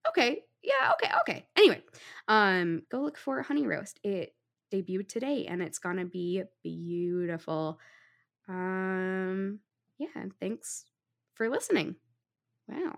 [0.09, 1.47] okay yeah okay okay.
[1.57, 1.83] Anyway
[2.29, 3.99] um go look for honey roast.
[4.05, 4.35] It
[4.73, 7.79] debuted today and it's gonna be beautiful.
[8.49, 9.61] Um
[9.99, 10.85] yeah and thanks
[11.35, 11.97] for listening.
[12.69, 12.97] Wow.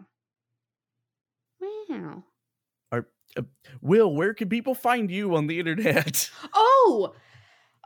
[1.60, 2.24] Wow
[3.80, 6.30] Will, where can people find you on the internet?
[6.54, 7.14] oh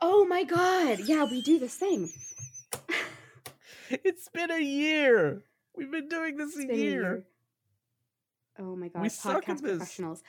[0.05, 2.11] oh my god yeah we do this thing
[4.05, 5.43] it's been a year.
[5.77, 7.03] We've been doing this a been a year.
[7.03, 7.25] year.
[8.59, 9.77] Oh my god, We suck at podcast this.
[9.79, 10.23] professionals.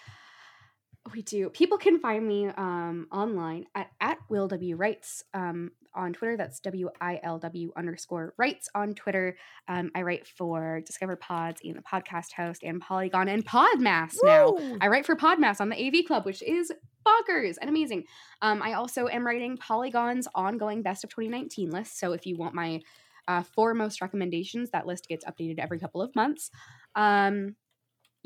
[1.13, 1.49] We do.
[1.49, 6.38] People can find me um, online at, at Will W Writes um, on Twitter.
[6.38, 9.38] That's W I L W underscore Writes on Twitter.
[9.68, 14.58] Um, I write for Discover Pods and the podcast host and Polygon and Podmass now.
[14.82, 16.72] I write for Podmass on the AV Club, which is
[17.06, 18.06] bonkers and amazing.
[18.41, 22.00] Um, I also am writing Polygon's ongoing Best of 2019 list.
[22.00, 22.82] So if you want my
[23.28, 26.50] uh, four most recommendations, that list gets updated every couple of months.
[26.96, 27.56] Um,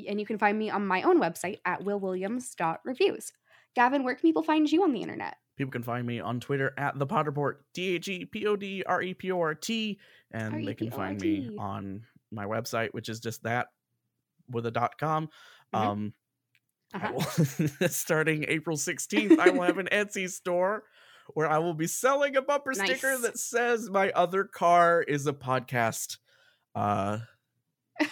[0.08, 3.32] and you can find me on my own website at willwilliams.reviews.
[3.76, 5.38] Gavin, where can people find you on the internet?
[5.58, 8.84] People can find me on Twitter at the PodReport, D H E P O D
[8.86, 10.00] R E P O R T,
[10.32, 13.68] and they can find me on my website, which is just that
[14.50, 15.30] with a dot com.
[15.74, 15.80] Mhm.
[15.80, 16.14] Um,
[16.94, 17.12] Uh-huh.
[17.14, 20.84] will- starting April 16th, I will have an Etsy store
[21.34, 25.34] where I will be selling a bumper sticker that says my other car is a
[25.34, 26.18] podcast.
[26.76, 27.20] Uh,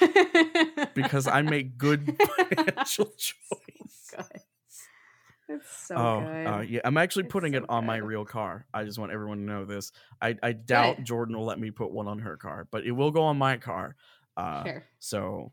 [0.94, 2.18] because I make good
[2.50, 4.12] financial choice.
[4.16, 4.42] Good.
[5.48, 6.48] It's so oh, good.
[6.48, 6.80] uh, yeah.
[6.84, 8.66] I'm actually It's putting so it on my real car.
[8.74, 9.92] I just want everyone to know this.
[10.22, 11.06] I, I doubt Good.
[11.06, 13.58] Jordan will let me put one on her car, but it will go on my
[13.58, 13.96] car.
[14.36, 14.84] Uh, sure.
[15.00, 15.52] So,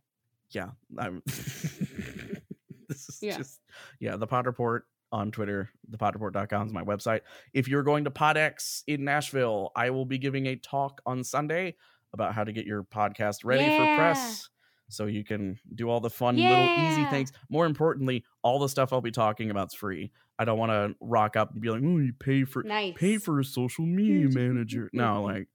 [0.51, 1.23] yeah, I'm.
[1.27, 3.37] this is Yeah.
[3.39, 3.61] just
[4.01, 4.17] yeah.
[4.17, 4.81] The PodReport
[5.13, 5.71] on Twitter.
[5.91, 7.21] ThePodReport.com is my website.
[7.53, 11.77] If you're going to PodX in Nashville, I will be giving a talk on Sunday
[12.15, 14.49] about how to get your podcast ready for press.
[14.93, 17.33] So you can do all the fun little easy things.
[17.49, 20.13] More importantly, all the stuff I'll be talking about is free.
[20.39, 22.95] I don't want to rock up and be like, "Oh, you pay for Nice.
[22.95, 25.49] pay for a social media manager." No, like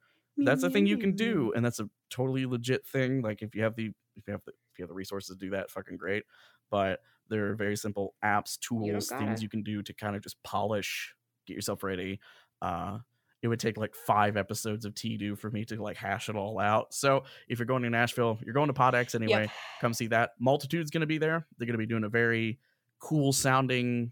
[0.43, 3.63] that's a thing you can do and that's a totally legit thing like if you
[3.63, 5.97] have the if you have the if you have the resources to do that fucking
[5.97, 6.23] great
[6.69, 9.41] but there are very simple apps tools things gotta.
[9.41, 11.13] you can do to kind of just polish
[11.45, 12.19] get yourself ready
[12.61, 12.99] uh
[13.41, 16.59] it would take like five episodes of T-Do for me to like hash it all
[16.59, 16.93] out.
[16.93, 19.41] So if you're going to Nashville, you're going to PodX anyway.
[19.43, 19.51] Yep.
[19.81, 20.31] Come see that.
[20.39, 21.45] Multitude's going to be there.
[21.57, 22.59] They're going to be doing a very
[22.99, 24.11] cool sounding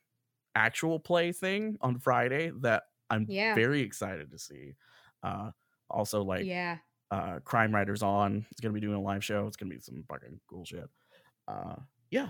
[0.55, 3.55] actual play thing on Friday that I'm Yeah.
[3.55, 4.75] very excited to see.
[5.23, 5.51] Uh,
[5.89, 6.77] also, like yeah.
[7.11, 8.45] uh, Crime Writers on.
[8.51, 9.47] It's gonna be doing a live show.
[9.47, 10.87] It's gonna be some fucking cool shit.
[11.47, 11.75] Uh,
[12.09, 12.29] yeah,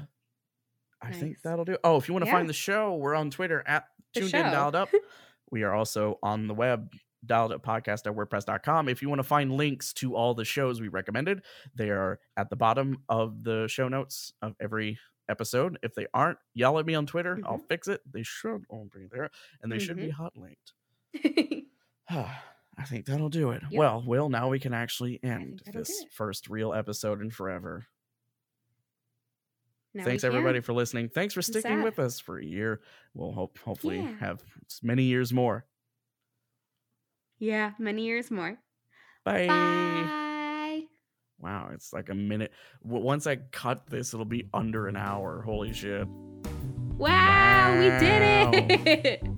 [1.02, 1.78] I think that'll do.
[1.84, 2.36] Oh, if you want to Yeah.
[2.38, 4.90] find the show, we're on Twitter at The tuned in dialed up.
[5.52, 6.92] we are also on the web
[7.26, 10.80] dialed up podcast at wordpress.com if you want to find links to all the shows
[10.80, 11.42] we recommended
[11.76, 16.38] they are at the bottom of the show notes of every episode if they aren't
[16.54, 17.66] yell at me on twitter i'll Mm-hmm.
[17.68, 19.32] fix it they should all be there
[19.64, 20.74] and they should be hot linked
[22.78, 23.64] I think that'll do it.
[23.72, 23.80] Yep.
[23.80, 27.88] Well, Will, now we can actually end this first real episode in forever.
[29.96, 31.08] Now Thanks everybody for listening.
[31.08, 32.82] Thanks for sticking with us for a year.
[33.14, 34.14] We'll hope hopefully Yeah.
[34.20, 34.44] have
[34.84, 35.66] many years more.
[37.40, 38.58] Yeah, many years more.
[39.24, 39.48] Bye.
[39.48, 40.84] Bye.
[41.40, 42.52] Wow, it's like a minute.
[42.84, 45.42] Once I cut this, it'll be under an hour.
[45.42, 46.08] Holy shit.
[46.98, 48.22] Wow, we did
[49.06, 49.24] it.